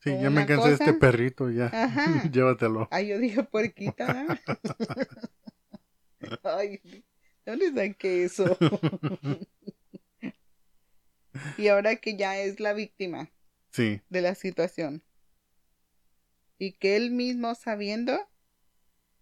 Sí, 0.00 0.10
ya 0.20 0.30
me 0.30 0.46
cansé 0.46 0.68
de 0.68 0.74
este 0.74 0.92
perrito, 0.94 1.50
ya. 1.50 1.66
Ajá. 1.66 2.22
Llévatelo. 2.32 2.88
Ay, 2.90 3.08
yo 3.08 3.18
dije 3.18 3.42
puerquita. 3.44 4.06
¿verdad? 6.20 6.58
Ay, 6.58 6.80
¿dónde 7.44 7.72
saqué 7.72 8.24
eso? 8.24 8.56
y 11.58 11.68
ahora 11.68 11.96
que 11.96 12.16
ya 12.16 12.38
es 12.38 12.60
la 12.60 12.72
víctima 12.72 13.30
Sí, 13.70 14.00
de 14.08 14.20
la 14.22 14.34
situación. 14.34 15.02
Y 16.58 16.72
que 16.72 16.96
él 16.96 17.10
mismo 17.10 17.54
sabiendo 17.54 18.18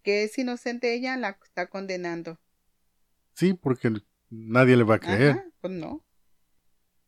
que 0.03 0.23
es 0.25 0.39
inocente 0.39 0.95
ella, 0.95 1.17
la 1.17 1.39
está 1.43 1.67
condenando. 1.69 2.39
sí, 3.33 3.55
porque 3.55 3.91
nadie 4.49 4.77
le 4.77 4.85
va 4.85 4.97
a 4.97 5.01
creer. 5.01 5.31
Ajá, 5.33 5.45
pues 5.61 5.73
no. 5.73 6.05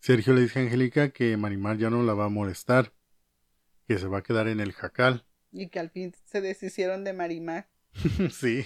Sergio 0.00 0.35
le 0.35 0.42
dice 0.42 0.59
a 0.59 0.62
Angélica 0.62 1.11
que 1.11 1.37
Marimar 1.37 1.78
ya 1.78 1.90
no 1.90 2.02
la 2.02 2.14
va 2.14 2.26
a 2.26 2.28
molestar, 2.28 2.92
que 3.88 3.99
se 3.99 4.06
va 4.06 4.18
a 4.18 4.23
quedar 4.23 4.49
en 4.49 4.61
el 4.61 4.73
jacal. 4.73 5.26
Y 5.52 5.68
que 5.68 5.78
al 5.80 5.90
fin 5.90 6.12
se 6.25 6.40
deshicieron 6.40 7.04
de 7.04 7.12
Marimar. 7.12 7.68
sí, 8.30 8.64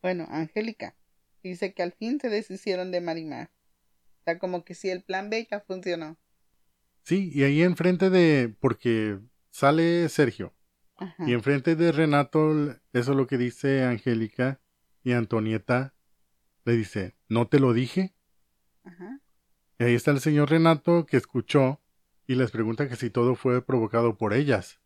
Bueno, 0.00 0.26
Angélica 0.30 0.96
dice 1.42 1.74
que 1.74 1.82
al 1.82 1.92
fin 1.92 2.20
se 2.20 2.28
deshicieron 2.28 2.90
de 2.90 3.00
Marimar. 3.00 3.50
O 4.20 4.24
sea, 4.24 4.38
como 4.38 4.64
que 4.64 4.74
si 4.74 4.90
el 4.90 5.02
plan 5.02 5.30
B 5.30 5.46
ya 5.50 5.60
funcionó. 5.60 6.18
sí, 7.04 7.30
y 7.34 7.42
ahí 7.44 7.62
enfrente 7.62 8.10
de, 8.10 8.54
porque 8.60 9.18
sale 9.50 10.08
Sergio, 10.08 10.54
Ajá. 10.96 11.24
y 11.28 11.32
enfrente 11.32 11.74
de 11.76 11.90
Renato, 11.92 12.52
eso 12.92 13.10
es 13.12 13.16
lo 13.16 13.26
que 13.26 13.38
dice 13.38 13.84
Angélica, 13.84 14.60
y 15.02 15.12
Antonieta 15.12 15.94
le 16.64 16.76
dice, 16.76 17.14
¿no 17.28 17.48
te 17.48 17.58
lo 17.60 17.72
dije? 17.72 18.14
Ajá. 18.84 19.20
Y 19.78 19.84
ahí 19.84 19.94
está 19.94 20.10
el 20.10 20.20
señor 20.20 20.50
Renato 20.50 21.06
que 21.06 21.16
escuchó 21.16 21.80
y 22.26 22.34
les 22.36 22.50
pregunta 22.50 22.88
que 22.88 22.96
si 22.96 23.10
todo 23.10 23.34
fue 23.34 23.64
provocado 23.64 24.16
por 24.16 24.32
ellas. 24.32 24.80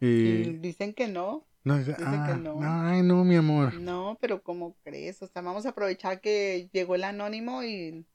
Y 0.00 0.06
Y 0.06 0.58
dicen 0.58 0.94
que 0.94 1.08
no. 1.08 1.46
no, 1.64 1.76
dice, 1.78 1.92
dice 1.92 2.02
que 2.02 2.06
"Ah, 2.06 2.36
no. 2.40 2.58
ay 2.62 3.02
no, 3.02 3.24
mi 3.24 3.34
amor. 3.36 3.74
No, 3.74 4.16
pero 4.20 4.42
¿cómo 4.42 4.76
crees? 4.84 5.20
O 5.22 5.26
sea, 5.26 5.42
vamos 5.42 5.66
a 5.66 5.70
aprovechar 5.70 6.20
que 6.20 6.68
llegó 6.72 6.94
el 6.94 7.04
anónimo 7.04 7.64
y, 7.64 8.06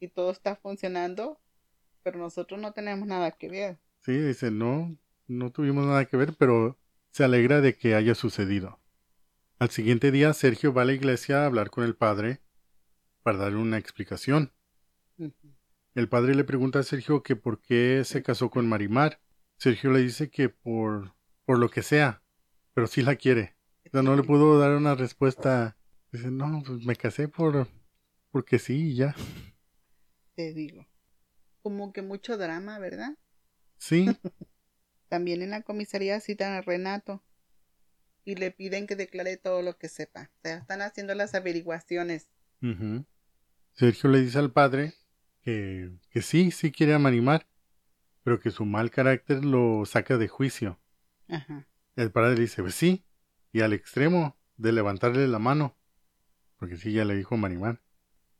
y 0.00 0.08
todo 0.08 0.30
está 0.30 0.56
funcionando, 0.56 1.38
pero 2.02 2.18
nosotros 2.18 2.58
no 2.60 2.72
tenemos 2.72 3.06
nada 3.06 3.30
que 3.32 3.48
ver. 3.48 3.78
Sí, 4.00 4.12
dice, 4.12 4.50
no, 4.50 4.96
no 5.26 5.50
tuvimos 5.52 5.84
nada 5.84 6.06
que 6.06 6.16
ver, 6.16 6.34
pero 6.38 6.78
se 7.10 7.24
alegra 7.24 7.60
de 7.60 7.76
que 7.76 7.94
haya 7.94 8.14
sucedido. 8.14 8.78
Al 9.58 9.70
siguiente 9.70 10.12
día, 10.12 10.32
Sergio 10.34 10.72
va 10.72 10.82
a 10.82 10.84
la 10.84 10.92
iglesia 10.92 11.42
a 11.42 11.46
hablar 11.46 11.70
con 11.70 11.82
el 11.82 11.96
padre 11.96 12.40
para 13.24 13.38
darle 13.38 13.58
una 13.58 13.76
explicación. 13.76 14.52
El 15.96 16.08
padre 16.08 16.36
le 16.36 16.44
pregunta 16.44 16.78
a 16.78 16.84
Sergio 16.84 17.24
que 17.24 17.34
por 17.34 17.60
qué 17.60 18.02
se 18.04 18.22
casó 18.22 18.50
con 18.50 18.68
Marimar. 18.68 19.20
Sergio 19.56 19.90
le 19.90 20.00
dice 20.00 20.30
que 20.30 20.48
por, 20.48 21.16
por 21.44 21.58
lo 21.58 21.70
que 21.70 21.82
sea, 21.82 22.22
pero 22.72 22.86
sí 22.86 23.02
la 23.02 23.16
quiere. 23.16 23.56
O 23.86 23.90
sea, 23.90 24.02
no 24.02 24.14
le 24.14 24.22
pudo 24.22 24.60
dar 24.60 24.76
una 24.76 24.94
respuesta. 24.94 25.76
Dice, 26.12 26.30
no, 26.30 26.62
pues 26.64 26.84
me 26.84 26.94
casé 26.94 27.26
por, 27.26 27.66
porque 28.30 28.60
sí 28.60 28.90
y 28.90 28.94
ya. 28.94 29.16
Te 30.36 30.54
digo. 30.54 30.86
Como 31.62 31.92
que 31.92 32.02
mucho 32.02 32.38
drama, 32.38 32.78
¿verdad? 32.78 33.18
Sí, 33.76 34.06
También 35.08 35.42
en 35.42 35.50
la 35.50 35.62
comisaría 35.62 36.20
citan 36.20 36.52
a 36.52 36.60
Renato 36.60 37.24
y 38.28 38.34
le 38.34 38.50
piden 38.50 38.86
que 38.86 38.94
declare 38.94 39.38
todo 39.38 39.62
lo 39.62 39.78
que 39.78 39.88
sepa. 39.88 40.30
O 40.36 40.40
sea, 40.42 40.58
están 40.58 40.82
haciendo 40.82 41.14
las 41.14 41.34
averiguaciones. 41.34 42.28
Sergio 43.72 44.10
le 44.10 44.20
dice 44.20 44.38
al 44.38 44.52
padre 44.52 44.92
que, 45.40 45.90
que 46.10 46.20
sí, 46.20 46.50
sí 46.50 46.70
quiere 46.70 46.92
a 46.92 46.98
Marimar, 46.98 47.46
pero 48.24 48.38
que 48.38 48.50
su 48.50 48.66
mal 48.66 48.90
carácter 48.90 49.46
lo 49.46 49.86
saca 49.86 50.18
de 50.18 50.28
juicio. 50.28 50.78
Ajá. 51.26 51.66
El 51.96 52.10
padre 52.12 52.34
le 52.34 52.42
dice, 52.42 52.60
pues 52.60 52.74
sí, 52.74 53.06
y 53.50 53.62
al 53.62 53.72
extremo 53.72 54.36
de 54.58 54.72
levantarle 54.72 55.26
la 55.26 55.38
mano, 55.38 55.74
porque 56.58 56.76
sí, 56.76 56.92
ya 56.92 57.06
le 57.06 57.14
dijo 57.16 57.38
Marimar. 57.38 57.80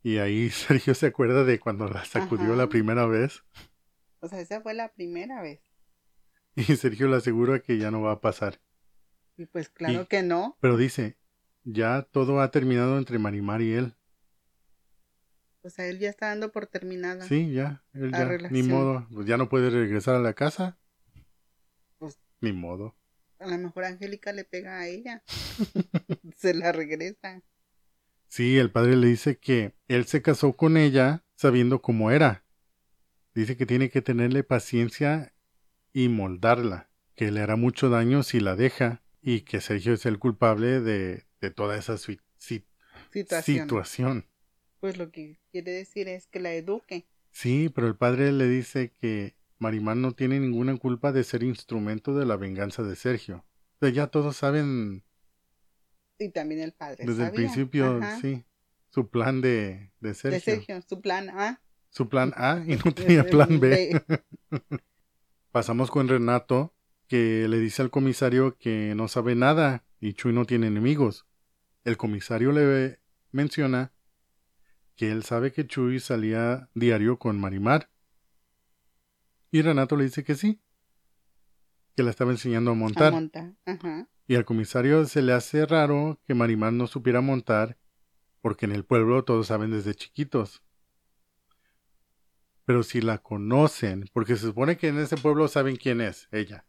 Y 0.02 0.18
ahí 0.18 0.50
Sergio 0.50 0.94
se 0.94 1.06
acuerda 1.06 1.44
de 1.44 1.58
cuando 1.58 1.88
la 1.88 2.04
sacudió 2.04 2.48
Ajá. 2.48 2.56
la 2.56 2.68
primera 2.68 3.06
vez, 3.06 3.42
O 4.20 4.28
sea, 4.28 4.38
esa 4.38 4.60
fue 4.60 4.74
la 4.74 4.92
primera 4.92 5.40
vez. 5.40 5.62
y 6.56 6.64
Sergio 6.76 7.08
le 7.08 7.16
asegura 7.16 7.60
que 7.60 7.78
ya 7.78 7.90
no 7.90 8.02
va 8.02 8.12
a 8.12 8.20
pasar. 8.20 8.60
Y 9.38 9.46
pues 9.46 9.68
claro 9.70 10.02
Y- 10.02 10.06
que 10.06 10.22
no. 10.22 10.58
Pero 10.60 10.76
dice, 10.76 11.16
ya 11.64 12.02
todo 12.02 12.40
ha 12.42 12.50
terminado 12.50 12.98
entre 12.98 13.18
Marimar 13.18 13.62
y 13.62 13.72
él. 13.72 13.94
O 15.62 15.70
sea, 15.70 15.86
él 15.86 15.98
ya 15.98 16.08
está 16.10 16.26
dando 16.28 16.52
por 16.52 16.66
terminada. 16.66 17.24
Sí, 17.26 17.52
ya, 17.52 17.82
él 17.92 18.10
La 18.10 18.18
ya, 18.38 18.48
ni 18.50 18.62
modo, 18.62 19.06
pues 19.12 19.26
ya 19.26 19.36
no 19.36 19.48
puede 19.48 19.70
regresar 19.70 20.14
a 20.16 20.20
la 20.20 20.34
casa. 20.34 20.78
Pues- 21.98 22.18
ni 22.40 22.52
modo. 22.52 22.96
A 23.38 23.46
lo 23.46 23.56
mejor 23.58 23.84
Angélica 23.84 24.32
le 24.32 24.44
pega 24.44 24.78
a 24.80 24.86
ella. 24.88 25.22
Se 26.36 26.54
la 26.54 26.72
regresa. 26.72 27.42
Sí, 28.28 28.58
el 28.58 28.70
padre 28.70 28.96
le 28.96 29.06
dice 29.06 29.38
que 29.38 29.74
él 29.88 30.04
se 30.06 30.20
casó 30.22 30.54
con 30.56 30.76
ella 30.76 31.24
sabiendo 31.36 31.80
cómo 31.80 32.10
era. 32.10 32.44
Dice 33.34 33.56
que 33.56 33.64
tiene 33.66 33.90
que 33.90 34.02
tenerle 34.02 34.42
paciencia 34.42 35.32
y 35.92 36.08
moldarla, 36.08 36.90
que 37.14 37.30
le 37.30 37.40
hará 37.40 37.56
mucho 37.56 37.88
daño 37.90 38.22
si 38.22 38.40
la 38.40 38.54
deja 38.56 39.02
y 39.30 39.42
que 39.42 39.60
Sergio 39.60 39.92
es 39.92 40.06
el 40.06 40.18
culpable 40.18 40.80
de, 40.80 41.26
de 41.42 41.50
toda 41.50 41.76
esa 41.76 41.98
si- 41.98 42.18
Situación. 42.38 43.42
situación. 43.42 44.26
Pues 44.80 44.96
lo 44.96 45.10
que 45.10 45.38
quiere 45.52 45.72
decir 45.72 46.08
es 46.08 46.26
que 46.28 46.40
la 46.40 46.52
eduque. 46.54 47.06
Sí, 47.30 47.68
pero 47.74 47.86
el 47.88 47.96
padre 47.96 48.32
le 48.32 48.48
dice 48.48 48.92
que 49.00 49.36
Marimar 49.58 49.96
no 49.96 50.12
tiene 50.12 50.40
ninguna 50.40 50.76
culpa 50.78 51.12
de 51.12 51.24
ser 51.24 51.42
instrumento 51.42 52.14
de 52.16 52.24
la 52.24 52.36
venganza 52.36 52.82
de 52.82 52.96
Sergio. 52.96 53.44
O 53.74 53.78
sea, 53.80 53.90
ya 53.90 54.06
todos 54.06 54.36
saben 54.36 55.04
Y 56.18 56.30
también 56.30 56.62
el 56.62 56.72
padre. 56.72 57.04
desde 57.06 57.24
el 57.26 57.32
principio, 57.32 57.98
Ajá. 57.98 58.18
sí, 58.20 58.44
su 58.88 59.10
plan 59.10 59.40
de, 59.42 59.92
de 60.00 60.14
Sergio. 60.14 60.38
De 60.38 60.40
Sergio, 60.40 60.80
su 60.88 61.00
plan 61.02 61.28
A. 61.30 61.60
Su 61.90 62.08
plan 62.08 62.32
A 62.36 62.62
y 62.66 62.76
no 62.76 62.92
tenía 62.94 63.24
plan 63.24 63.60
B. 63.60 64.02
Pasamos 65.52 65.90
con 65.90 66.08
Renato, 66.08 66.74
que 67.08 67.48
le 67.48 67.58
dice 67.58 67.82
al 67.82 67.90
comisario 67.90 68.56
que 68.58 68.94
no 68.94 69.08
sabe 69.08 69.34
nada 69.34 69.84
y 69.98 70.12
Chuy 70.12 70.32
no 70.32 70.44
tiene 70.44 70.66
enemigos. 70.68 71.26
El 71.84 71.96
comisario 71.96 72.52
le 72.52 73.00
menciona 73.32 73.92
que 74.94 75.10
él 75.10 75.22
sabe 75.22 75.52
que 75.52 75.66
Chuy 75.66 76.00
salía 76.00 76.68
diario 76.74 77.18
con 77.18 77.40
Marimar. 77.40 77.90
Y 79.50 79.62
Renato 79.62 79.96
le 79.96 80.04
dice 80.04 80.22
que 80.22 80.34
sí, 80.34 80.60
que 81.96 82.02
la 82.02 82.10
estaba 82.10 82.30
enseñando 82.30 82.70
a 82.70 82.74
A 82.74 82.76
montar. 82.76 83.14
Ajá. 83.64 84.08
Y 84.26 84.34
al 84.34 84.44
comisario 84.44 85.06
se 85.06 85.22
le 85.22 85.32
hace 85.32 85.64
raro 85.64 86.20
que 86.26 86.34
Marimar 86.34 86.74
no 86.74 86.86
supiera 86.86 87.22
montar, 87.22 87.78
porque 88.42 88.66
en 88.66 88.72
el 88.72 88.84
pueblo 88.84 89.24
todos 89.24 89.46
saben 89.46 89.70
desde 89.70 89.94
chiquitos. 89.94 90.62
Pero 92.66 92.82
si 92.82 93.00
la 93.00 93.18
conocen, 93.18 94.10
porque 94.12 94.36
se 94.36 94.42
supone 94.42 94.76
que 94.76 94.88
en 94.88 94.98
ese 94.98 95.16
pueblo 95.16 95.48
saben 95.48 95.76
quién 95.76 96.02
es 96.02 96.28
ella. 96.30 96.66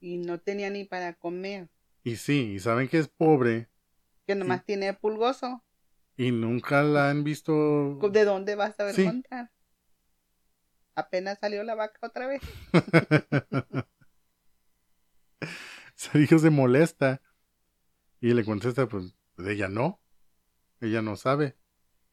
Y 0.00 0.18
no 0.18 0.38
tenía 0.40 0.70
ni 0.70 0.84
para 0.84 1.14
comer. 1.14 1.68
Y 2.04 2.16
sí, 2.16 2.52
y 2.54 2.58
saben 2.60 2.88
que 2.88 2.98
es 2.98 3.08
pobre, 3.08 3.68
Que 4.26 4.34
nomás 4.34 4.64
tiene 4.64 4.92
pulgoso. 4.94 5.64
y 6.16 6.30
nunca 6.32 6.82
la 6.82 7.10
han 7.10 7.24
visto. 7.24 7.98
¿De 8.10 8.24
dónde 8.24 8.54
vas 8.54 8.70
a 8.70 8.74
saber 8.76 8.94
Sí. 8.94 9.04
montar? 9.04 9.50
Apenas 10.94 11.38
salió 11.38 11.62
la 11.62 11.74
vaca 11.76 11.98
otra 12.06 12.26
vez. 12.26 12.40
Sergio 15.94 16.38
se 16.38 16.50
molesta 16.50 17.20
y 18.20 18.32
le 18.34 18.44
contesta, 18.44 18.86
pues, 18.88 19.14
pues 19.34 19.48
ella 19.48 19.68
no, 19.68 20.00
ella 20.80 21.02
no 21.02 21.16
sabe. 21.16 21.56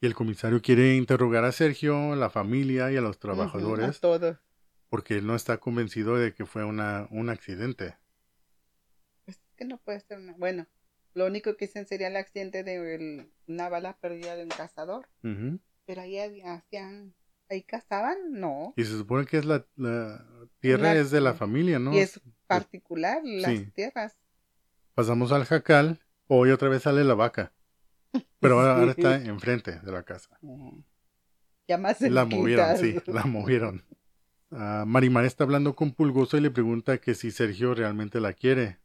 Y 0.02 0.08
el 0.08 0.14
comisario 0.16 0.62
quiere 0.62 0.96
interrogar 0.96 1.46
a 1.46 1.52
Sergio, 1.52 2.16
la 2.16 2.30
familia 2.30 2.92
y 2.92 2.98
a 2.98 3.02
los 3.02 3.18
trabajadores. 3.20 3.98
a 3.98 4.02
todos. 4.02 4.38
Porque 4.96 5.18
él 5.18 5.28
no 5.28 5.36
está 5.36 5.58
convencido 5.58 6.16
de 6.16 6.34
que 6.34 6.46
fue 6.46 6.64
una, 6.64 7.06
un 7.12 7.30
accidente. 7.30 7.98
que 9.58 9.66
no 9.66 9.78
puede 9.78 10.00
ser 10.00 10.20
una... 10.20 10.34
Bueno, 10.38 10.68
lo 11.14 11.26
único 11.26 11.58
que 11.58 11.66
dicen 11.66 11.86
sería 11.86 12.08
el 12.08 12.16
accidente 12.16 12.64
de 12.64 12.96
el- 12.96 13.30
una 13.46 13.68
bala 13.68 13.98
perdida 13.98 14.38
de 14.38 14.44
un 14.44 14.50
cazador. 14.50 15.10
Ujú. 15.22 15.60
Pero 15.86 16.02
ahí 16.02 16.18
hacían... 16.42 17.14
¿Ahí 17.50 17.62
cazaban? 17.64 18.16
No. 18.32 18.74
Y 18.78 18.86
se 18.86 18.92
supone 18.98 19.26
que 19.26 19.38
es 19.38 19.44
la, 19.44 19.68
la 19.76 20.26
tierra 20.60 20.92
Una- 20.92 20.94
es 20.96 21.12
de 21.12 21.20
la 21.20 21.34
familia, 21.34 21.78
¿no? 21.78 21.92
Y 21.94 22.00
es 22.00 22.22
particular 22.48 23.20
las 23.26 23.52
Sí. 23.52 23.66
tierras. 23.76 24.18
Pasamos 24.94 25.34
al 25.34 25.44
jacal, 25.44 26.00
hoy 26.28 26.52
otra 26.52 26.70
vez 26.70 26.84
sale 26.84 27.04
la 27.04 27.16
vaca. 27.16 27.52
Pero 28.40 28.62
ahora, 28.62 28.90
está 28.98 29.16
enfrente 29.26 29.78
de 29.82 29.92
la 29.92 30.04
casa. 30.04 30.38
Ujú. 30.42 30.86
Ya 31.68 31.78
más 31.78 32.00
La 32.00 32.24
movieron, 32.24 32.78
sí, 32.78 32.96
la 33.08 33.26
movieron. 33.26 33.84
Ah, 34.52 34.84
Marimar 34.88 35.26
está 35.26 35.44
hablando 35.44 35.76
con 35.76 35.92
Pulgoso 35.92 36.38
y 36.38 36.42
le 36.42 36.52
pregunta 36.52 36.98
que 37.00 37.16
si 37.16 37.32
Sergio 37.32 37.74
realmente 37.74 38.20
la 38.20 38.34
quiere 38.34 38.80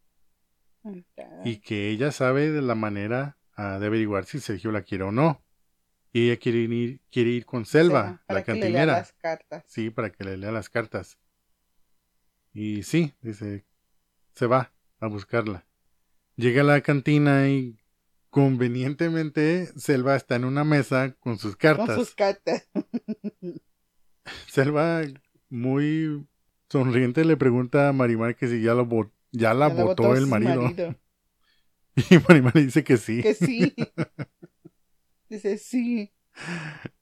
y 1.44 1.58
que 1.58 1.90
ella 1.90 2.12
sabe 2.12 2.50
de 2.50 2.62
la 2.62 2.74
manera 2.74 3.36
ah, 3.54 3.78
de 3.78 3.86
averiguar 3.86 4.24
si 4.24 4.40
Sergio 4.40 4.72
la 4.72 4.82
quiere 4.82 5.04
o 5.04 5.12
no. 5.12 5.42
Y 6.12 6.28
ella 6.28 6.40
quiere 6.40 6.58
ir, 6.58 7.00
quiere 7.10 7.30
ir 7.30 7.46
con 7.46 7.64
Selva, 7.64 8.22
para 8.26 8.40
la 8.40 8.44
que 8.44 8.52
le 8.52 8.58
lea 8.58 8.64
cantinera. 8.64 8.92
las 8.94 9.12
cartas. 9.12 9.64
Sí, 9.68 9.90
para 9.90 10.10
que 10.10 10.24
le 10.24 10.36
lea 10.36 10.50
las 10.50 10.68
cartas. 10.68 11.18
Y 12.52 12.82
sí, 12.82 13.14
dice, 13.20 13.64
se 14.34 14.46
va 14.46 14.72
a 14.98 15.06
buscarla. 15.06 15.66
Llega 16.34 16.62
a 16.62 16.64
la 16.64 16.80
cantina 16.80 17.48
y 17.48 17.78
convenientemente 18.30 19.66
Selva 19.76 20.16
está 20.16 20.36
en 20.36 20.44
una 20.44 20.64
mesa 20.64 21.14
con 21.20 21.38
sus 21.38 21.56
cartas. 21.56 21.86
Con 21.86 21.96
sus 21.96 22.14
cartas. 22.14 22.68
Selva, 24.48 25.02
muy 25.50 26.26
sonriente, 26.68 27.24
le 27.24 27.36
pregunta 27.36 27.88
a 27.88 27.92
Marimar 27.92 28.36
que 28.36 28.48
si 28.48 28.62
ya, 28.62 28.74
lo 28.74 28.86
ya 29.32 29.52
la 29.54 29.68
Ya 29.68 29.84
la 29.84 30.18
el 30.18 30.26
marido. 30.26 30.70
Y 32.10 32.18
Marimar 32.28 32.54
le 32.54 32.64
dice 32.64 32.84
que 32.84 32.96
sí. 32.96 33.20
Que 33.20 33.34
sí. 33.34 33.74
Dice, 35.28 35.58
sí. 35.58 36.12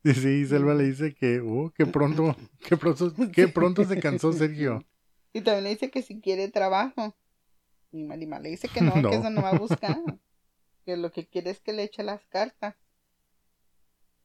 Y 0.05 0.13
Selva 0.47 0.75
le 0.75 0.85
dice 0.85 1.15
que, 1.15 1.41
oh, 1.41 1.73
que 1.75 1.87
pronto, 1.87 2.37
que 2.67 2.77
pronto, 2.77 3.13
que 3.33 3.49
pronto 3.49 3.85
se 3.85 4.01
cansó 4.01 4.33
Sergio. 4.33 4.85
Y 5.35 5.43
también 5.43 5.65
le 5.65 5.71
dice 5.71 5.91
que 5.91 6.01
si 6.01 6.21
quiere 6.21 6.49
trabajo. 6.49 7.15
Y 7.93 8.03
Marimar 8.03 8.41
le 8.41 8.49
dice 8.49 8.67
que 8.69 8.81
no, 8.81 8.97
No. 8.97 9.11
que 9.11 9.17
eso 9.17 9.29
no 9.31 9.43
va 9.43 9.51
a 9.51 9.59
buscar. 9.59 9.97
que 10.87 10.97
lo 10.97 11.13
que 11.13 11.27
quiere 11.27 11.51
es 11.51 11.61
que 11.61 11.75
le 11.75 11.83
eche 11.85 12.03
las 12.03 12.25
cartas. 12.27 12.75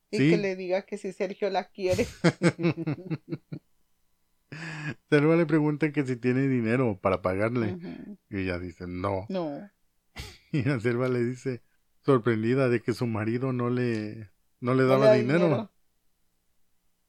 Y 0.10 0.18
Sí. 0.18 0.30
que 0.30 0.38
le 0.38 0.56
diga 0.56 0.84
que 0.84 0.98
si 0.98 1.12
Sergio 1.12 1.50
la 1.50 1.66
quiere. 1.66 2.08
Selva 5.10 5.36
le 5.36 5.46
pregunta 5.46 5.92
que 5.92 6.06
si 6.06 6.16
tiene 6.18 6.48
dinero 6.48 7.00
para 7.02 7.22
pagarle. 7.22 7.78
Y 8.30 8.38
ella 8.42 8.60
dice 8.60 8.86
no. 8.88 9.26
No. 9.30 9.70
Y 10.52 10.70
a 10.70 10.80
Selva 10.80 11.08
le 11.08 11.24
dice, 11.24 11.64
sorprendida 12.06 12.70
de 12.70 12.80
que 12.82 12.94
su 12.94 13.08
marido 13.08 13.54
no 13.54 13.72
le, 13.72 14.30
no 14.60 14.76
le 14.76 14.84
no 14.84 14.90
daba 14.90 15.06
le 15.06 15.12
da 15.12 15.14
dinero. 15.16 15.72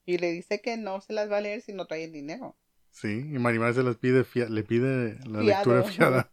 Y 0.05 0.17
le 0.17 0.31
dice 0.31 0.61
que 0.61 0.77
no 0.77 0.99
se 1.01 1.13
las 1.13 1.31
va 1.31 1.37
a 1.37 1.41
leer 1.41 1.61
si 1.61 1.71
no 1.73 1.85
trae 1.85 2.05
el 2.05 2.11
dinero. 2.11 2.57
Sí, 2.89 3.19
y 3.19 3.37
Marimar 3.39 3.73
se 3.73 3.83
las 3.83 3.97
pide, 3.97 4.25
le 4.49 4.63
pide 4.63 5.19
la 5.27 5.41
Fiado. 5.41 5.43
lectura 5.43 5.83
fiada. 5.91 6.31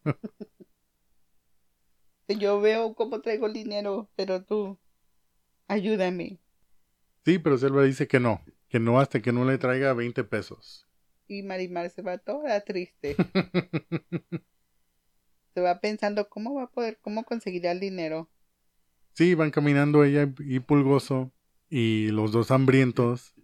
Yo 2.29 2.61
veo 2.61 2.94
cómo 2.94 3.20
traigo 3.20 3.46
el 3.46 3.53
dinero, 3.53 4.11
pero 4.16 4.42
tú, 4.44 4.79
ayúdame. 5.68 6.40
Sí, 7.25 7.38
pero 7.38 7.59
Selva 7.59 7.83
dice 7.83 8.09
que 8.09 8.20
no, 8.20 8.42
que 8.68 8.81
no 8.81 9.01
hasta 9.01 9.20
que 9.20 9.33
no 9.33 9.44
le 9.44 9.59
traiga 9.59 9.92
20 9.92 10.25
pesos. 10.25 10.88
Y 11.33 11.42
Marimar 11.42 11.88
se 11.88 12.03
va 12.03 12.18
toda 12.18 12.61
triste. 12.61 13.16
se 15.55 15.61
va 15.62 15.81
pensando 15.81 16.29
cómo 16.29 16.53
va 16.55 16.64
a 16.64 16.71
poder, 16.71 16.99
cómo 17.01 17.25
conseguirá 17.25 17.73
el 17.73 17.81
dinero. 17.81 18.29
Sí, 19.14 19.35
van 19.35 19.51
caminando 19.51 20.05
ella 20.05 20.31
y 20.40 20.61
Pulgoso 20.61 21.33
y 21.71 22.09
los 22.09 22.33
dos 22.33 22.51
hambrientos. 22.51 23.35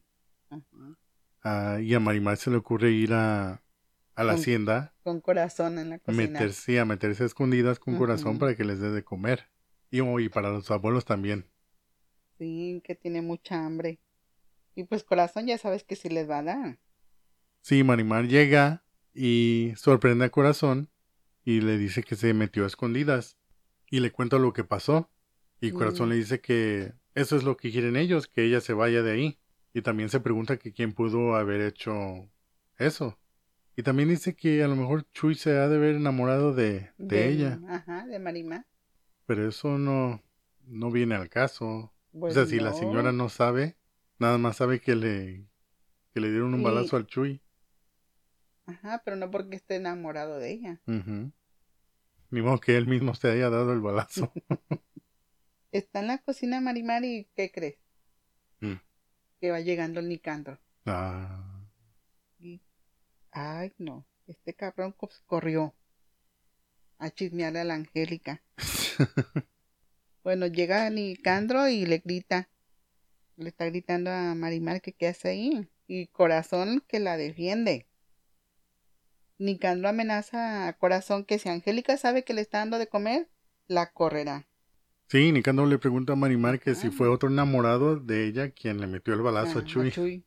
Ajá. 0.50 0.98
ah, 1.44 1.78
y 1.80 1.94
a 1.94 2.00
Marimar 2.00 2.36
se 2.36 2.50
le 2.50 2.56
ocurre 2.58 2.90
ir 2.90 3.14
a, 3.14 3.62
a 4.14 4.24
la 4.24 4.32
Con- 4.32 4.40
hacienda, 4.40 4.94
Con 5.02 5.20
corazón 5.22 5.78
en 5.78 5.88
la 5.88 5.98
cocina. 5.98 6.24
meterse, 6.26 6.78
a 6.80 6.84
meterse 6.84 7.22
a 7.22 7.26
escondidas 7.26 7.78
con 7.78 7.96
corazón 7.96 8.38
para 8.38 8.54
que 8.54 8.64
les 8.64 8.80
dé 8.80 8.90
de 8.90 9.02
comer. 9.02 9.48
Y, 9.90 10.00
oh, 10.00 10.20
y 10.20 10.28
para 10.28 10.50
los 10.50 10.70
abuelos 10.70 11.06
también. 11.06 11.46
Sí, 12.36 12.82
que 12.84 12.94
tiene 12.94 13.22
mucha 13.22 13.64
hambre. 13.64 13.98
Y 14.74 14.84
pues 14.84 15.04
corazón 15.04 15.46
ya 15.46 15.56
sabes 15.56 15.84
que 15.84 15.96
sí 15.96 16.10
les 16.10 16.28
va 16.28 16.38
a 16.40 16.42
dar. 16.42 16.78
Sí, 17.60 17.82
Marimar 17.84 18.26
llega 18.28 18.84
y 19.14 19.72
sorprende 19.76 20.24
a 20.26 20.30
Corazón 20.30 20.90
y 21.44 21.60
le 21.60 21.76
dice 21.78 22.02
que 22.02 22.16
se 22.16 22.32
metió 22.34 22.64
a 22.64 22.66
escondidas 22.66 23.38
y 23.90 24.00
le 24.00 24.10
cuenta 24.12 24.38
lo 24.38 24.52
que 24.52 24.64
pasó. 24.64 25.10
Y 25.60 25.72
Corazón 25.72 26.08
Mm. 26.08 26.10
le 26.10 26.16
dice 26.16 26.40
que 26.40 26.92
eso 27.14 27.36
es 27.36 27.42
lo 27.42 27.56
que 27.56 27.70
quieren 27.72 27.96
ellos, 27.96 28.28
que 28.28 28.44
ella 28.44 28.60
se 28.60 28.72
vaya 28.74 29.02
de 29.02 29.10
ahí. 29.12 29.38
Y 29.74 29.82
también 29.82 30.08
se 30.08 30.20
pregunta 30.20 30.56
que 30.56 30.72
quién 30.72 30.92
pudo 30.92 31.36
haber 31.36 31.60
hecho 31.60 32.30
eso. 32.78 33.18
Y 33.76 33.82
también 33.82 34.08
dice 34.08 34.34
que 34.34 34.62
a 34.62 34.68
lo 34.68 34.76
mejor 34.76 35.06
Chuy 35.12 35.34
se 35.34 35.50
ha 35.56 35.68
de 35.68 35.76
haber 35.76 35.94
enamorado 35.96 36.54
de, 36.54 36.90
de 36.98 37.28
ella, 37.28 37.60
Ajá, 37.68 38.06
de 38.06 38.18
Marimar. 38.18 38.66
pero 39.26 39.48
eso 39.48 39.78
no, 39.78 40.22
no 40.66 40.90
viene 40.90 41.14
al 41.14 41.28
caso. 41.28 41.92
Pues 42.12 42.32
o 42.36 42.40
sea, 42.40 42.46
si 42.46 42.58
la 42.60 42.72
señora 42.72 43.12
no 43.12 43.28
sabe, 43.28 43.76
nada 44.18 44.38
más 44.38 44.56
sabe 44.56 44.80
que 44.80 44.96
le, 44.96 45.46
que 46.12 46.20
le 46.20 46.30
dieron 46.30 46.54
un 46.54 46.62
balazo 46.62 46.96
al 46.96 47.06
Chuy. 47.06 47.40
Ajá, 48.68 49.00
pero 49.02 49.16
no 49.16 49.30
porque 49.30 49.56
esté 49.56 49.76
enamorado 49.76 50.38
de 50.38 50.50
ella. 50.50 50.80
Ujú. 50.86 51.32
Ni 52.30 52.42
modo 52.42 52.60
que 52.60 52.76
él 52.76 52.86
mismo 52.86 53.14
se 53.14 53.30
haya 53.30 53.48
dado 53.48 53.72
el 53.72 53.80
balazo. 53.80 54.30
Está 55.72 56.00
en 56.00 56.08
la 56.08 56.18
cocina 56.18 56.60
Marimar 56.60 57.02
y 57.02 57.30
¿qué 57.34 57.50
crees? 57.50 57.78
Mm. 58.60 58.74
Que 59.40 59.50
va 59.50 59.60
llegando 59.60 60.00
el 60.00 60.08
Nicandro. 60.08 60.58
Ah, 60.84 61.64
Y, 62.38 62.60
ay, 63.30 63.72
no, 63.78 64.06
este 64.26 64.52
cabrón 64.54 64.94
corrió 65.26 65.74
a 66.98 67.10
chismearle 67.10 67.60
a 67.60 67.64
la 67.64 67.74
Angélica. 67.74 68.42
Bueno, 70.24 70.46
llega 70.46 70.90
Nicandro 70.90 71.68
y 71.68 71.86
le 71.86 72.02
grita. 72.04 72.50
Le 73.36 73.48
está 73.48 73.64
gritando 73.64 74.10
a 74.10 74.34
Marimar 74.34 74.82
que 74.82 74.92
qué 74.92 75.06
hace 75.06 75.28
ahí. 75.30 75.70
Y 75.86 76.08
Corazón 76.08 76.84
que 76.86 76.98
la 77.00 77.16
defiende. 77.16 77.87
Nicandro 79.38 79.88
amenaza 79.88 80.68
a 80.68 80.72
Corazón 80.74 81.24
que 81.24 81.38
si 81.38 81.48
Angélica 81.48 81.96
sabe 81.96 82.24
que 82.24 82.34
le 82.34 82.40
está 82.40 82.58
dando 82.58 82.78
de 82.78 82.88
comer, 82.88 83.28
la 83.66 83.92
correrá. 83.92 84.46
sí, 85.08 85.32
Nicandro 85.32 85.66
le 85.66 85.78
pregunta 85.78 86.12
a 86.12 86.16
Marimar 86.16 86.60
que 86.60 86.74
si 86.74 86.90
fue 86.90 87.08
otro 87.08 87.28
enamorado 87.28 87.96
de 87.96 88.26
ella 88.26 88.50
quien 88.50 88.80
le 88.80 88.86
metió 88.86 89.14
el 89.14 89.22
balazo 89.22 89.58
Ah, 89.58 89.62
a 89.62 89.64
Chuy. 89.64 89.90
Chuy. 89.90 90.24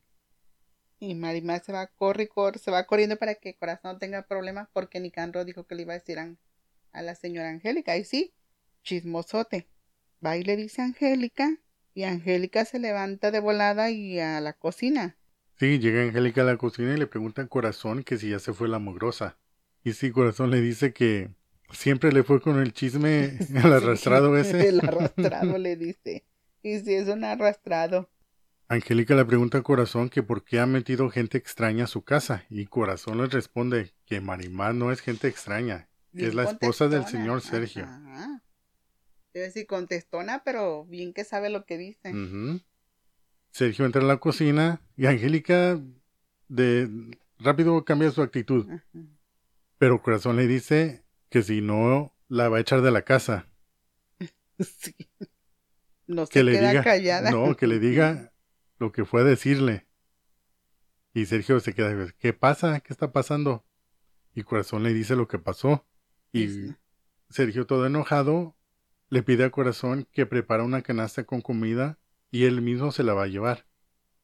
Y 0.98 1.14
Marimar 1.14 1.62
se 1.62 1.72
va 1.72 1.86
corre, 1.88 2.28
se 2.60 2.70
va 2.70 2.86
corriendo 2.86 3.16
para 3.16 3.34
que 3.34 3.56
Corazón 3.56 3.94
no 3.94 3.98
tenga 3.98 4.22
problemas 4.26 4.68
porque 4.72 5.00
Nicandro 5.00 5.44
dijo 5.44 5.66
que 5.66 5.74
le 5.74 5.82
iba 5.82 5.94
a 5.94 5.98
decir 5.98 6.18
a, 6.18 6.34
a 6.92 7.02
la 7.02 7.14
señora 7.14 7.48
Angélica. 7.50 7.96
Y 7.96 8.04
sí, 8.04 8.34
chismosote. 8.82 9.68
Va 10.24 10.36
y 10.36 10.44
le 10.44 10.56
dice 10.56 10.80
a 10.82 10.84
Angélica 10.86 11.58
y 11.94 12.04
Angélica 12.04 12.64
se 12.64 12.78
levanta 12.78 13.30
de 13.32 13.40
volada 13.40 13.90
y 13.90 14.20
a 14.20 14.40
la 14.40 14.52
cocina. 14.52 15.16
Sí, 15.62 15.78
llega 15.78 16.02
Angélica 16.02 16.40
a 16.40 16.44
la 16.44 16.56
cocina 16.56 16.92
y 16.92 16.96
le 16.96 17.06
pregunta 17.06 17.42
a 17.42 17.46
Corazón 17.46 18.02
que 18.02 18.18
si 18.18 18.30
ya 18.30 18.40
se 18.40 18.52
fue 18.52 18.66
la 18.66 18.80
mugrosa. 18.80 19.38
Y 19.84 19.92
sí, 19.92 20.10
Corazón 20.10 20.50
le 20.50 20.60
dice 20.60 20.92
que 20.92 21.30
siempre 21.70 22.10
le 22.10 22.24
fue 22.24 22.40
con 22.40 22.58
el 22.58 22.72
chisme 22.72 23.38
al 23.62 23.72
arrastrado 23.72 24.36
ese. 24.36 24.68
El 24.68 24.80
arrastrado 24.80 25.58
le 25.58 25.76
dice. 25.76 26.24
Y 26.64 26.80
si 26.80 26.94
es 26.94 27.06
un 27.06 27.22
arrastrado. 27.22 28.10
Angélica 28.66 29.14
le 29.14 29.24
pregunta 29.24 29.58
a 29.58 29.62
Corazón 29.62 30.08
que 30.08 30.24
por 30.24 30.42
qué 30.42 30.58
ha 30.58 30.66
metido 30.66 31.08
gente 31.10 31.38
extraña 31.38 31.84
a 31.84 31.86
su 31.86 32.02
casa. 32.02 32.44
Y 32.50 32.66
Corazón 32.66 33.18
le 33.18 33.28
responde 33.28 33.92
que 34.04 34.20
Marimar 34.20 34.74
no 34.74 34.90
es 34.90 35.00
gente 35.00 35.28
extraña, 35.28 35.88
que 36.12 36.26
es 36.26 36.34
la 36.34 36.42
esposa 36.42 36.88
del 36.88 37.06
señor 37.06 37.40
Sergio. 37.40 37.84
Ajá. 37.84 38.42
Decir 39.32 39.68
contestona, 39.68 40.42
pero 40.44 40.86
bien 40.86 41.12
que 41.12 41.22
sabe 41.22 41.50
lo 41.50 41.66
que 41.66 41.78
dice. 41.78 42.12
Sergio 43.52 43.84
entra 43.84 44.02
a 44.02 44.04
la 44.06 44.16
cocina 44.18 44.80
y 44.96 45.06
Angélica 45.06 45.80
de 46.48 46.90
rápido 47.38 47.84
cambia 47.84 48.10
su 48.10 48.22
actitud, 48.22 48.68
Ajá. 48.68 48.82
pero 49.78 50.02
Corazón 50.02 50.36
le 50.36 50.46
dice 50.46 51.04
que 51.28 51.42
si 51.42 51.60
no 51.60 52.14
la 52.28 52.48
va 52.48 52.56
a 52.56 52.60
echar 52.60 52.82
de 52.82 52.90
la 52.90 53.02
casa, 53.02 53.46
Sí. 54.58 54.94
No 56.06 56.26
se 56.26 56.32
que 56.32 56.42
le 56.44 56.52
queda 56.52 56.70
diga, 56.70 56.82
callada. 56.82 57.30
no, 57.30 57.56
que 57.56 57.66
le 57.66 57.78
diga 57.78 58.32
lo 58.78 58.90
que 58.92 59.04
fue 59.04 59.20
a 59.22 59.24
decirle. 59.24 59.86
Y 61.14 61.26
Sergio 61.26 61.60
se 61.60 61.74
queda, 61.74 62.12
¿qué 62.18 62.32
pasa? 62.32 62.80
¿Qué 62.80 62.92
está 62.92 63.12
pasando? 63.12 63.64
Y 64.34 64.42
Corazón 64.42 64.82
le 64.82 64.92
dice 64.94 65.14
lo 65.14 65.28
que 65.28 65.38
pasó. 65.38 65.86
Y 66.32 66.48
Sí. 66.48 66.74
Sergio 67.30 67.66
todo 67.66 67.86
enojado 67.86 68.56
le 69.08 69.22
pide 69.22 69.44
a 69.44 69.50
Corazón 69.50 70.06
que 70.12 70.26
prepara 70.26 70.64
una 70.64 70.82
canasta 70.82 71.24
con 71.24 71.40
comida 71.40 71.98
y 72.32 72.46
él 72.46 72.62
mismo 72.62 72.90
se 72.90 73.04
la 73.04 73.12
va 73.12 73.24
a 73.24 73.28
llevar. 73.28 73.66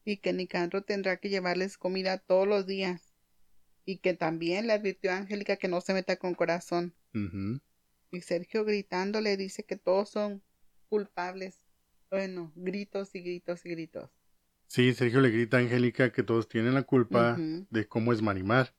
Y 0.03 0.17
que 0.17 0.33
Nicandro 0.33 0.81
tendrá 0.83 1.17
que 1.17 1.29
llevarles 1.29 1.77
comida 1.77 2.17
todos 2.17 2.47
los 2.47 2.65
días. 2.65 3.13
Y 3.85 3.99
que 3.99 4.15
también 4.15 4.67
le 4.67 4.73
advirtió 4.73 5.11
a 5.11 5.17
Angélica 5.17 5.55
que 5.57 5.67
no 5.67 5.79
se 5.79 5.93
meta 5.93 6.17
con 6.17 6.33
corazón. 6.33 6.95
Y 8.11 8.21
Sergio 8.21 8.65
gritando 8.65 9.21
le 9.21 9.37
dice 9.37 9.63
que 9.63 9.77
todos 9.77 10.09
son 10.09 10.41
culpables. 10.89 11.59
Bueno, 12.09 12.51
gritos 12.55 13.13
y 13.13 13.21
gritos 13.21 13.65
y 13.65 13.69
gritos. 13.69 14.09
Sí, 14.65 14.93
Sergio 14.93 15.21
le 15.21 15.29
grita 15.29 15.57
a 15.57 15.59
Angélica 15.59 16.11
que 16.11 16.23
todos 16.23 16.49
tienen 16.49 16.73
la 16.73 16.83
culpa 16.83 17.37
de 17.37 17.87
cómo 17.87 18.11
es 18.11 18.23
Marimar. 18.23 18.73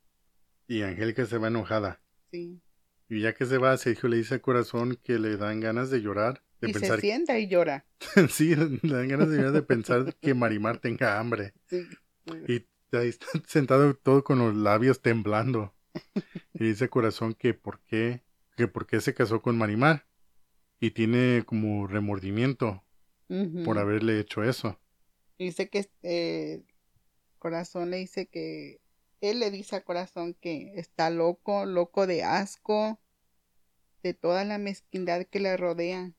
Y 0.67 0.83
Angélica 0.83 1.25
se 1.27 1.39
va 1.39 1.49
enojada. 1.49 2.03
Sí. 2.33 2.61
Y 3.09 3.21
ya 3.21 3.35
que 3.35 3.47
se 3.47 3.59
va, 3.59 3.77
Sergio 3.77 4.09
le 4.09 4.17
dice 4.17 4.37
a 4.37 4.43
Corazón 4.43 4.99
que 5.03 5.21
le 5.21 5.37
dan 5.37 5.61
ganas 5.61 5.91
de 5.91 6.01
llorar, 6.01 6.43
de 6.61 6.71
y 6.71 6.75
se 6.75 7.01
sienta 7.01 7.39
y 7.39 7.49
llora. 7.49 7.87
sí, 8.31 8.55
le 8.55 8.95
dan 8.95 9.09
ganas 9.09 9.31
de 9.31 9.37
llorar 9.37 9.53
de 9.53 9.63
pensar 9.63 10.15
que 10.17 10.35
Marimar 10.35 10.79
tenga 10.79 11.19
hambre. 11.19 11.53
Sí. 12.47 12.67
Y 12.93 12.97
ahí 12.97 13.09
está 13.09 13.27
sentado 13.49 13.95
todo 13.95 14.23
con 14.23 14.39
los 14.39 14.55
labios 14.55 15.01
temblando. 15.01 15.75
Y 16.55 16.65
dice 16.65 16.89
Corazón 16.89 17.35
que 17.35 17.55
por 17.55 17.81
qué, 17.81 18.23
que 18.57 18.69
por 18.69 18.87
qué 18.87 19.01
se 19.01 19.15
casó 19.15 19.43
con 19.43 19.59
Marimar. 19.59 20.07
Y 20.79 20.93
tiene 20.93 21.43
como 21.45 21.87
remordimiento 21.87 22.85
por 23.65 23.79
haberle 23.79 24.21
hecho 24.21 24.45
eso. 24.45 24.79
Dice 25.39 25.69
que 25.69 25.91
eh, 26.03 26.63
Corazón 27.39 27.91
le 27.91 27.99
dice 27.99 28.27
que 28.27 28.81
él 29.21 29.41
le 29.41 29.51
dice 29.51 29.77
a 29.77 29.85
Corazón 29.85 30.35
que 30.35 30.73
está 30.77 31.11
loco, 31.11 31.67
loco 31.67 32.07
de 32.07 32.23
asco, 32.23 32.99
de 34.03 34.15
toda 34.15 34.45
la 34.45 34.59
mezquindad 34.59 35.25
que 35.25 35.41
le 35.41 35.57
rodea 35.57 36.13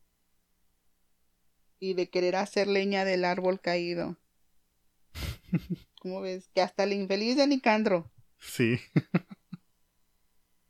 y 1.82 1.96
de 1.96 2.10
querer 2.10 2.36
hacer 2.38 2.67
leña 2.67 3.04
del 3.04 3.26
árbol 3.26 3.60
caído. 3.60 4.15
¿Cómo 6.00 6.22
ves? 6.22 6.48
Que 6.54 6.62
hasta 6.62 6.84
el 6.84 6.94
infeliz 6.94 7.36
de 7.36 7.48
Nicandro, 7.48 8.10
Sí, 8.38 8.80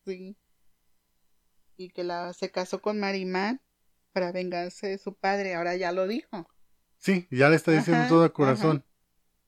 sí. 0.06 0.36
Y 1.78 1.90
que 1.90 2.04
la, 2.04 2.34
se 2.34 2.52
casó 2.52 2.82
con 2.82 3.00
Marimar 3.00 3.62
para 4.14 4.32
vengarse 4.32 4.88
de 4.88 4.98
su 4.98 5.16
padre, 5.16 5.54
ahora 5.56 5.76
ya 5.78 5.92
lo 5.92 6.08
dijo. 6.08 6.48
sí, 6.98 7.28
ya 7.32 7.50
le 7.50 7.56
está 7.56 7.72
diciendo 7.72 8.02
Ajá, 8.02 8.10
todo 8.10 8.24
a 8.24 8.34
Corazón. 8.34 8.84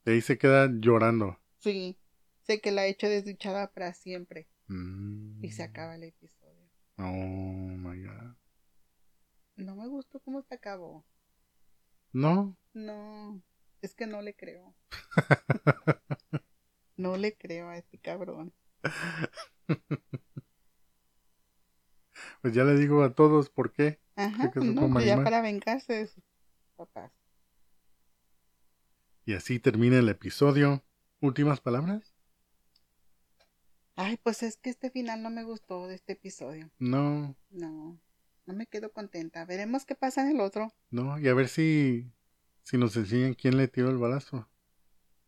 Y 0.06 0.12
ahí 0.12 0.22
se 0.22 0.38
queda 0.38 0.70
llorando. 0.72 1.38
Sí, 1.60 1.98
sé 2.42 2.60
que 2.62 2.72
la 2.72 2.84
ha 2.84 2.88
hecho 2.88 3.08
desdichada 3.08 3.72
para 3.72 3.94
siempre. 3.94 4.48
Mm. 4.68 5.44
Y 5.44 5.52
se 5.52 5.64
acaba 5.64 5.96
el 5.96 6.04
episodio. 6.04 6.70
Oh 6.98 7.04
my 7.06 8.02
god. 8.04 8.36
No 9.56 9.76
me 9.76 9.88
gustó 9.88 10.20
cómo 10.22 10.42
se 10.44 10.56
acabó. 10.56 11.06
No, 12.14 12.56
No, 12.74 13.42
es 13.82 13.96
que 13.96 14.08
no 14.08 14.22
le 14.22 14.36
creo. 14.36 14.74
No 16.96 17.18
le 17.18 17.36
creo 17.36 17.70
a 17.70 17.78
este 17.78 17.98
cabrón. 17.98 18.54
pues 22.42 22.54
ya 22.54 22.64
le 22.64 22.76
digo 22.76 23.04
a 23.04 23.14
todos 23.14 23.50
por 23.50 23.74
qué. 23.74 24.00
Ajá, 24.16 24.52
casó 24.52 24.66
no, 24.66 24.90
pues 24.92 25.06
ya 25.06 25.24
para 25.24 25.42
vengarse 25.42 25.94
de 25.94 26.08
sus 26.08 26.24
papás. 26.76 27.12
Y 29.26 29.34
así 29.34 29.60
termina 29.60 29.98
el 29.98 30.10
episodio. 30.10 30.84
¿Últimas 31.20 31.62
palabras? 31.62 32.14
Ay, 33.96 34.18
pues 34.22 34.44
es 34.44 34.58
que 34.58 34.70
este 34.70 34.90
final 34.90 35.24
no 35.24 35.30
me 35.30 35.44
gustó 35.44 35.88
de 35.88 35.96
este 35.96 36.14
episodio. 36.14 36.70
No, 36.80 37.36
No, 37.50 38.00
no 38.46 38.54
me 38.54 38.68
quedo 38.68 38.92
contenta. 38.92 39.46
Veremos 39.46 39.86
qué 39.86 39.96
pasa 39.96 40.22
en 40.22 40.36
el 40.36 40.42
otro. 40.42 40.74
no. 40.92 41.20
Y 41.20 41.28
a 41.28 41.34
ver 41.34 41.48
si, 41.48 42.12
si 42.64 42.78
nos 42.78 42.96
enseñan 42.98 43.34
quién 43.34 43.58
le 43.58 43.68
tiró 43.68 43.90
el 43.90 43.98
balazo. 43.98 44.48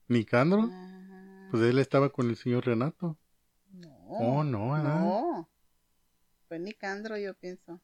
¿Nicandro? 0.07 0.69
Ah, 0.71 1.47
Pues 1.51 1.63
él 1.63 1.79
estaba 1.79 2.09
con 2.11 2.29
el 2.29 2.35
señor 2.35 2.65
Renato. 2.65 3.17
no. 3.71 3.89
Oh, 4.07 4.43
no, 4.43 4.71
¿verdad? 4.71 4.99
No. 4.99 5.49
Fue 6.47 6.59
Nicandro, 6.59 7.17
yo 7.17 7.33
pienso. 7.33 7.81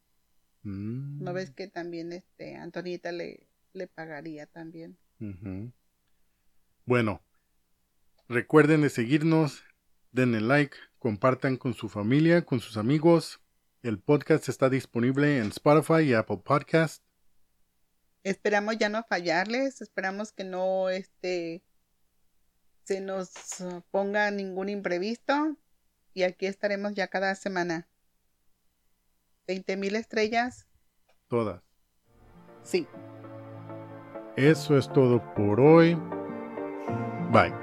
Mm. 0.63 1.23
¿No 1.23 1.33
ves 1.33 1.49
que 1.49 1.67
también 1.67 2.11
este 2.13 2.55
Antonita 2.57 3.11
le, 3.11 3.47
le 3.73 3.87
pagaría 3.87 4.45
también? 4.45 4.97
Bueno, 6.85 7.21
recuerden 8.27 8.81
de 8.81 8.89
seguirnos, 8.89 9.63
denle 10.11 10.41
like, 10.41 10.75
compartan 10.99 11.57
con 11.57 11.73
su 11.73 11.89
familia, 11.89 12.45
con 12.45 12.59
sus 12.59 12.77
amigos. 12.77 13.39
El 13.83 13.99
podcast 13.99 14.47
está 14.47 14.69
disponible 14.69 15.39
en 15.39 15.47
Spotify 15.47 16.01
y 16.03 16.13
Apple 16.13 16.41
Podcast. 16.43 17.03
Esperamos 18.23 18.77
ya 18.77 18.89
no 18.89 19.03
fallarles, 19.03 19.81
esperamos 19.81 20.31
que 20.31 20.43
no 20.43 20.89
este 20.89 21.63
se 22.83 23.01
nos 23.01 23.31
ponga 23.89 24.29
ningún 24.29 24.69
imprevisto 24.69 25.57
y 26.13 26.23
aquí 26.23 26.45
estaremos 26.45 26.93
ya 26.93 27.07
cada 27.07 27.33
semana. 27.35 27.87
20 29.47 29.77
mil 29.77 29.95
estrellas, 29.95 30.67
Todas. 31.27 31.61
sí. 32.63 32.87
Eso 34.37 34.77
es 34.77 34.91
todo 34.93 35.21
por 35.33 35.59
hoy. 35.59 35.95
Bye. 37.31 37.60